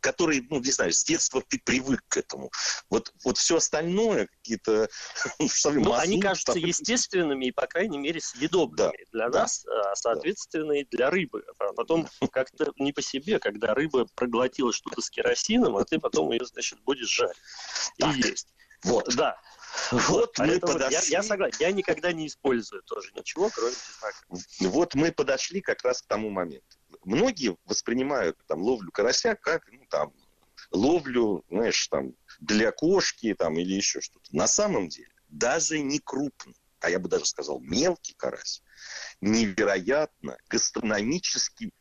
которые, 0.00 0.46
ну, 0.50 0.60
не 0.60 0.70
знаю, 0.70 0.92
с 0.92 1.02
детства 1.02 1.42
ты 1.48 1.58
привык 1.58 2.04
к 2.08 2.18
этому. 2.18 2.50
Вот, 2.90 3.14
вот 3.24 3.38
все 3.38 3.56
остальное, 3.56 4.26
какие-то... 4.26 4.90
Ну, 5.64 5.94
они 5.94 6.20
кажутся 6.20 6.52
там... 6.52 6.62
естественными 6.62 7.46
и, 7.46 7.52
по 7.52 7.66
крайней 7.66 7.96
мере, 7.96 8.20
съедобными 8.20 8.76
да, 8.76 8.90
для 9.12 9.30
да, 9.30 9.40
нас, 9.40 9.64
а, 9.66 9.94
соответственно, 9.94 10.74
да. 10.74 10.80
и 10.80 10.84
для 10.90 11.08
рыбы. 11.08 11.42
А 11.58 11.72
потом 11.72 12.06
как-то 12.32 12.70
не 12.78 12.92
по 12.92 13.00
себе, 13.00 13.38
когда 13.38 13.72
рыба 13.72 14.06
проглотила 14.14 14.74
что-то 14.74 15.00
с 15.00 15.08
керосином, 15.08 15.78
а 15.78 15.86
ты 15.86 15.98
потом 15.98 16.32
ее, 16.32 16.44
значит, 16.44 16.80
будешь 16.84 17.08
жарить 17.08 17.34
так. 17.98 18.14
и 18.14 18.28
есть. 18.28 18.48
Вот. 18.84 19.14
Да. 19.16 19.38
Вот 19.90 20.38
мы 20.38 20.58
подошли. 20.60 21.12
Я, 21.12 21.18
я 21.18 21.22
согласен, 21.22 21.56
я 21.60 21.72
никогда 21.72 22.12
не 22.12 22.26
использую 22.26 22.82
тоже 22.82 23.10
ничего, 23.14 23.50
кроме 23.50 23.74
чеснока. 23.74 24.18
Вот 24.60 24.94
мы 24.94 25.12
подошли 25.12 25.60
как 25.60 25.82
раз 25.82 26.02
к 26.02 26.06
тому 26.06 26.30
моменту. 26.30 26.78
Многие 27.04 27.56
воспринимают 27.64 28.36
там 28.46 28.60
ловлю 28.60 28.90
карася 28.90 29.34
как 29.34 29.62
ну, 29.70 29.84
там 29.88 30.12
ловлю, 30.70 31.44
знаешь, 31.50 31.86
там 31.88 32.12
для 32.40 32.72
кошки 32.72 33.34
там 33.34 33.58
или 33.58 33.74
еще 33.74 34.00
что-то. 34.00 34.34
На 34.34 34.46
самом 34.46 34.88
деле 34.88 35.12
даже 35.28 35.80
не 35.80 35.98
крупный, 35.98 36.56
а 36.80 36.90
я 36.90 36.98
бы 36.98 37.08
даже 37.08 37.26
сказал 37.26 37.60
мелкий 37.60 38.14
карась, 38.14 38.62
невероятно 39.20 40.38
гастрономически 40.48 41.72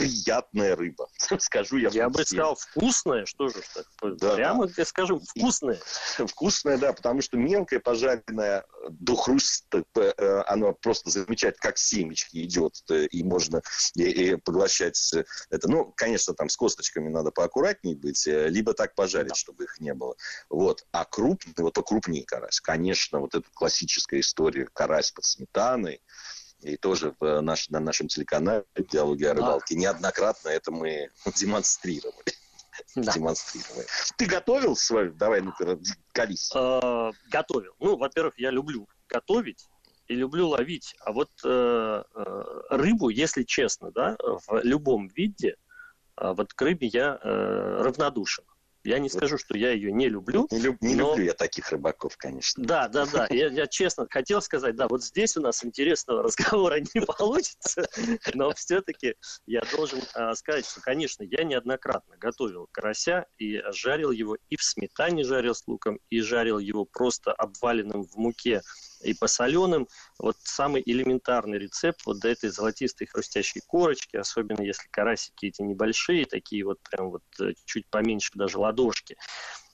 приятная 0.00 0.76
рыба. 0.76 1.08
Скажу 1.38 1.76
я. 1.76 1.90
Я 1.90 2.08
бы 2.08 2.24
сказал 2.24 2.56
вкусная, 2.56 3.26
что 3.26 3.48
же 3.48 3.56
да, 4.02 4.34
Прямо 4.34 4.66
да. 4.66 4.84
скажем 4.84 5.20
вкусная. 5.20 5.78
Вкусная, 6.26 6.78
да, 6.78 6.92
потому 6.92 7.20
что 7.20 7.36
мелкая 7.36 7.80
пожаренная 7.80 8.64
до 8.88 9.14
хруста, 9.14 9.84
э, 9.94 10.42
она 10.46 10.72
просто 10.72 11.10
замечательно, 11.10 11.60
как 11.60 11.78
семечки 11.78 12.42
идет, 12.42 12.74
э, 12.90 13.06
и 13.06 13.22
можно 13.22 13.62
и, 13.94 14.02
и 14.02 14.36
поглощать 14.36 14.98
это. 15.50 15.68
Ну, 15.68 15.92
конечно, 15.96 16.34
там 16.34 16.48
с 16.48 16.56
косточками 16.56 17.08
надо 17.08 17.30
поаккуратнее 17.30 17.96
быть, 17.96 18.26
э, 18.26 18.48
либо 18.48 18.72
так 18.72 18.94
пожарить, 18.94 19.30
да. 19.30 19.34
чтобы 19.34 19.64
их 19.64 19.80
не 19.80 19.92
было. 19.92 20.16
Вот. 20.48 20.86
А 20.92 21.04
крупный, 21.04 21.52
вот 21.58 21.74
покрупнее 21.74 22.24
карась, 22.24 22.60
конечно, 22.60 23.20
вот 23.20 23.34
эта 23.34 23.46
классическая 23.52 24.20
история 24.20 24.66
карась 24.72 25.12
под 25.12 25.24
сметаной, 25.24 26.00
и 26.62 26.76
тоже 26.76 27.14
в 27.18 27.40
наш, 27.40 27.68
на 27.70 27.80
нашем 27.80 28.08
телеканале 28.08 28.64
«Диалоги 28.76 29.24
о 29.24 29.34
рыбалке» 29.34 29.74
да. 29.74 29.80
неоднократно 29.80 30.48
это 30.48 30.70
мы 30.70 31.10
демонстрировали. 31.36 32.34
Да. 32.94 33.12
демонстрировали. 33.12 33.86
Ты 34.16 34.26
готовил 34.26 34.74
свой? 34.74 35.10
Давай, 35.12 35.40
ну-ка, 35.42 35.78
колись. 36.12 36.50
Э, 36.54 37.12
готовил. 37.30 37.74
Ну, 37.78 37.96
во-первых, 37.96 38.34
я 38.38 38.50
люблю 38.50 38.88
готовить 39.08 39.68
и 40.08 40.14
люблю 40.14 40.48
ловить. 40.48 40.96
А 41.00 41.12
вот 41.12 41.30
э, 41.44 42.02
э, 42.14 42.42
рыбу, 42.70 43.10
если 43.10 43.42
честно, 43.42 43.90
да, 43.92 44.16
в 44.18 44.60
любом 44.62 45.08
виде, 45.08 45.56
вот 46.16 46.52
к 46.52 46.62
рыбе 46.62 46.86
я 46.88 47.16
равнодушен. 47.22 48.44
Я 48.84 48.98
не 48.98 49.08
скажу, 49.08 49.36
что 49.36 49.56
я 49.58 49.72
ее 49.72 49.92
не 49.92 50.08
люблю. 50.08 50.46
Не, 50.50 50.58
люб, 50.58 50.76
не 50.80 50.94
но... 50.94 51.10
люблю 51.10 51.26
я 51.26 51.34
таких 51.34 51.70
рыбаков, 51.70 52.16
конечно. 52.16 52.64
Да, 52.64 52.88
да, 52.88 53.06
да. 53.06 53.26
Я, 53.30 53.48
я 53.48 53.66
честно 53.66 54.06
хотел 54.08 54.40
сказать, 54.40 54.74
да, 54.76 54.88
вот 54.88 55.04
здесь 55.04 55.36
у 55.36 55.42
нас 55.42 55.64
интересного 55.64 56.22
разговора 56.24 56.80
не 56.94 57.00
получится, 57.00 57.86
но 58.34 58.52
все-таки 58.54 59.14
я 59.46 59.62
должен 59.76 60.00
а, 60.14 60.34
сказать, 60.34 60.66
что, 60.66 60.80
конечно, 60.80 61.22
я 61.24 61.44
неоднократно 61.44 62.16
готовил 62.16 62.68
карася 62.72 63.26
и 63.38 63.62
жарил 63.72 64.10
его 64.10 64.36
и 64.48 64.56
в 64.56 64.62
сметане 64.62 65.24
жарил 65.24 65.54
с 65.54 65.66
луком, 65.66 65.98
и 66.08 66.20
жарил 66.20 66.58
его 66.58 66.84
просто 66.84 67.32
обваленным 67.32 68.04
в 68.04 68.16
муке 68.16 68.62
и 69.02 69.14
по 69.14 69.26
соленым. 69.26 69.88
Вот 70.18 70.36
самый 70.42 70.82
элементарный 70.84 71.58
рецепт 71.58 72.00
вот 72.06 72.20
до 72.20 72.28
этой 72.28 72.50
золотистой 72.50 73.06
хрустящей 73.06 73.62
корочки, 73.66 74.16
особенно 74.16 74.62
если 74.62 74.88
карасики 74.90 75.46
эти 75.46 75.62
небольшие, 75.62 76.26
такие 76.26 76.64
вот 76.64 76.78
прям 76.90 77.10
вот 77.10 77.22
э, 77.40 77.52
чуть 77.64 77.88
поменьше 77.88 78.30
даже 78.34 78.58
ладошки. 78.58 79.16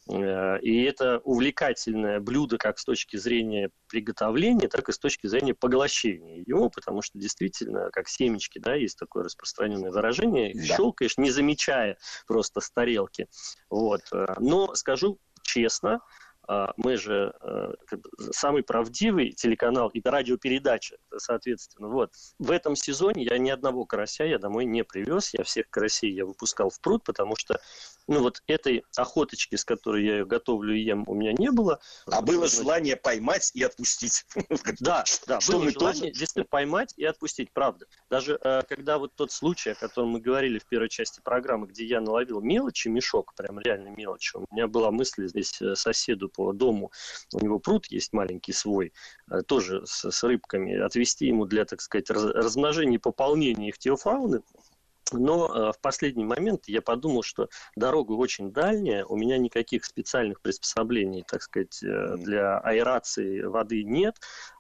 Э, 0.08 0.58
и 0.60 0.82
это 0.84 1.18
увлекательное 1.24 2.20
блюдо 2.20 2.58
как 2.58 2.78
с 2.78 2.84
точки 2.84 3.16
зрения 3.16 3.70
приготовления, 3.88 4.68
так 4.68 4.88
и 4.88 4.92
с 4.92 4.98
точки 4.98 5.26
зрения 5.26 5.54
поглощения 5.54 6.42
его, 6.46 6.70
потому 6.70 7.02
что 7.02 7.18
действительно, 7.18 7.90
как 7.90 8.08
семечки, 8.08 8.58
да, 8.58 8.74
есть 8.74 8.98
такое 8.98 9.24
распространенное 9.24 9.90
выражение, 9.90 10.52
да. 10.54 10.76
щелкаешь, 10.76 11.18
не 11.18 11.30
замечая 11.30 11.98
просто 12.26 12.60
с 12.60 12.70
тарелки. 12.70 13.28
Вот. 13.68 14.02
Э, 14.12 14.34
но 14.38 14.74
скажу 14.74 15.18
честно, 15.42 16.00
мы 16.76 16.96
же 16.96 17.34
э, 17.40 17.72
как 17.86 18.00
бы, 18.00 18.10
самый 18.32 18.62
правдивый 18.62 19.32
телеканал 19.32 19.88
и 19.88 20.00
радиопередача, 20.04 20.96
соответственно. 21.16 21.88
Вот. 21.88 22.12
В 22.38 22.50
этом 22.50 22.76
сезоне 22.76 23.24
я 23.24 23.38
ни 23.38 23.50
одного 23.50 23.84
карася 23.84 24.24
я 24.24 24.38
домой 24.38 24.64
не 24.64 24.84
привез. 24.84 25.34
Я 25.34 25.44
всех 25.44 25.68
карасей 25.70 26.12
я 26.12 26.24
выпускал 26.24 26.70
в 26.70 26.80
пруд, 26.80 27.02
потому 27.04 27.34
что 27.36 27.60
ну 28.08 28.20
вот 28.20 28.42
этой 28.46 28.84
охоточки, 28.96 29.56
с 29.56 29.64
которой 29.64 30.04
я 30.04 30.18
ее 30.18 30.26
готовлю 30.26 30.74
и 30.74 30.80
ем, 30.80 31.04
у 31.06 31.14
меня 31.14 31.32
не 31.32 31.50
было. 31.50 31.80
А 32.06 32.22
было 32.22 32.46
желание 32.48 32.96
поймать 32.96 33.50
и 33.54 33.62
отпустить. 33.62 34.24
Да, 34.80 35.04
да, 35.26 35.40
что 35.40 35.58
было 35.58 35.70
желание 35.70 36.10
действительно 36.10 36.44
поймать 36.44 36.92
и 36.96 37.04
отпустить, 37.04 37.50
правда. 37.52 37.86
Даже 38.10 38.38
э, 38.42 38.62
когда 38.68 38.98
вот 38.98 39.14
тот 39.14 39.32
случай, 39.32 39.70
о 39.70 39.74
котором 39.74 40.10
мы 40.10 40.20
говорили 40.20 40.58
в 40.58 40.66
первой 40.66 40.88
части 40.88 41.20
программы, 41.22 41.66
где 41.66 41.84
я 41.84 42.00
наловил 42.00 42.40
мелочи, 42.40 42.88
мешок, 42.88 43.34
прям 43.34 43.58
реально 43.60 43.88
мелочи. 43.88 44.36
У 44.36 44.46
меня 44.52 44.68
была 44.68 44.90
мысль 44.90 45.28
здесь 45.28 45.60
э, 45.62 45.74
соседу 45.74 46.28
по 46.28 46.52
дому, 46.52 46.92
у 47.32 47.40
него 47.40 47.58
пруд 47.58 47.86
есть 47.86 48.12
маленький 48.12 48.52
свой, 48.52 48.92
э, 49.30 49.42
тоже 49.42 49.84
с, 49.86 50.10
с 50.10 50.22
рыбками, 50.22 50.78
отвести 50.78 51.26
ему 51.26 51.46
для, 51.46 51.64
так 51.64 51.80
сказать, 51.80 52.10
раз, 52.10 52.24
размножения 52.24 52.96
и 52.96 52.98
пополнения 52.98 53.68
их 53.68 53.78
теофауны. 53.78 54.42
Но 55.12 55.46
э, 55.46 55.72
в 55.72 55.80
последний 55.80 56.24
момент 56.24 56.64
я 56.66 56.82
подумал, 56.82 57.22
что 57.22 57.48
дорога 57.76 58.12
очень 58.12 58.50
дальняя, 58.52 59.04
у 59.04 59.16
меня 59.16 59.38
никаких 59.38 59.84
специальных 59.84 60.40
приспособлений, 60.40 61.24
так 61.26 61.42
сказать, 61.42 61.82
э, 61.82 62.16
для 62.16 62.58
аэрации 62.58 63.42
воды 63.42 63.84
нет, 63.84 64.16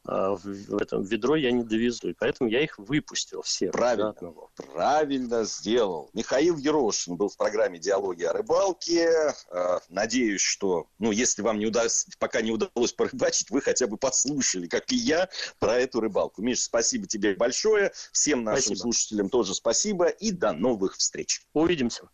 э, 0.06 0.36
в 0.42 0.76
этом 0.80 1.02
ведро 1.02 1.36
я 1.36 1.50
не 1.50 1.64
довезу, 1.64 2.08
и 2.08 2.12
поэтому 2.12 2.48
я 2.48 2.62
их 2.62 2.78
выпустил 2.78 3.42
все. 3.42 3.70
Правильно, 3.70 4.14
да. 4.20 4.30
правильно 4.56 5.44
сделал. 5.44 6.10
Михаил 6.12 6.56
Ерошин 6.56 7.16
был 7.16 7.28
в 7.28 7.36
программе 7.36 7.78
«Диалоги 7.78 8.22
о 8.24 8.32
рыбалке». 8.32 9.34
Э, 9.50 9.78
надеюсь, 9.88 10.42
что, 10.42 10.86
ну, 10.98 11.10
если 11.10 11.42
вам 11.42 11.58
не 11.58 11.66
удалось, 11.66 12.06
пока 12.18 12.40
не 12.40 12.52
удалось 12.52 12.92
порыбачить, 12.92 13.50
вы 13.50 13.60
хотя 13.60 13.86
бы 13.86 13.96
послушали, 13.96 14.68
как 14.68 14.92
и 14.92 14.96
я, 14.96 15.28
про 15.58 15.78
эту 15.78 16.00
рыбалку. 16.00 16.42
Миша, 16.42 16.62
спасибо 16.62 17.06
тебе 17.06 17.34
большое, 17.34 17.92
всем 18.12 18.44
нашим 18.44 18.76
спасибо. 18.76 18.78
слушателям 18.78 19.28
тоже 19.28 19.54
спасибо, 19.54 20.06
и 20.06 20.35
до 20.36 20.52
новых 20.52 20.96
встреч. 20.96 21.42
Увидимся. 21.52 22.08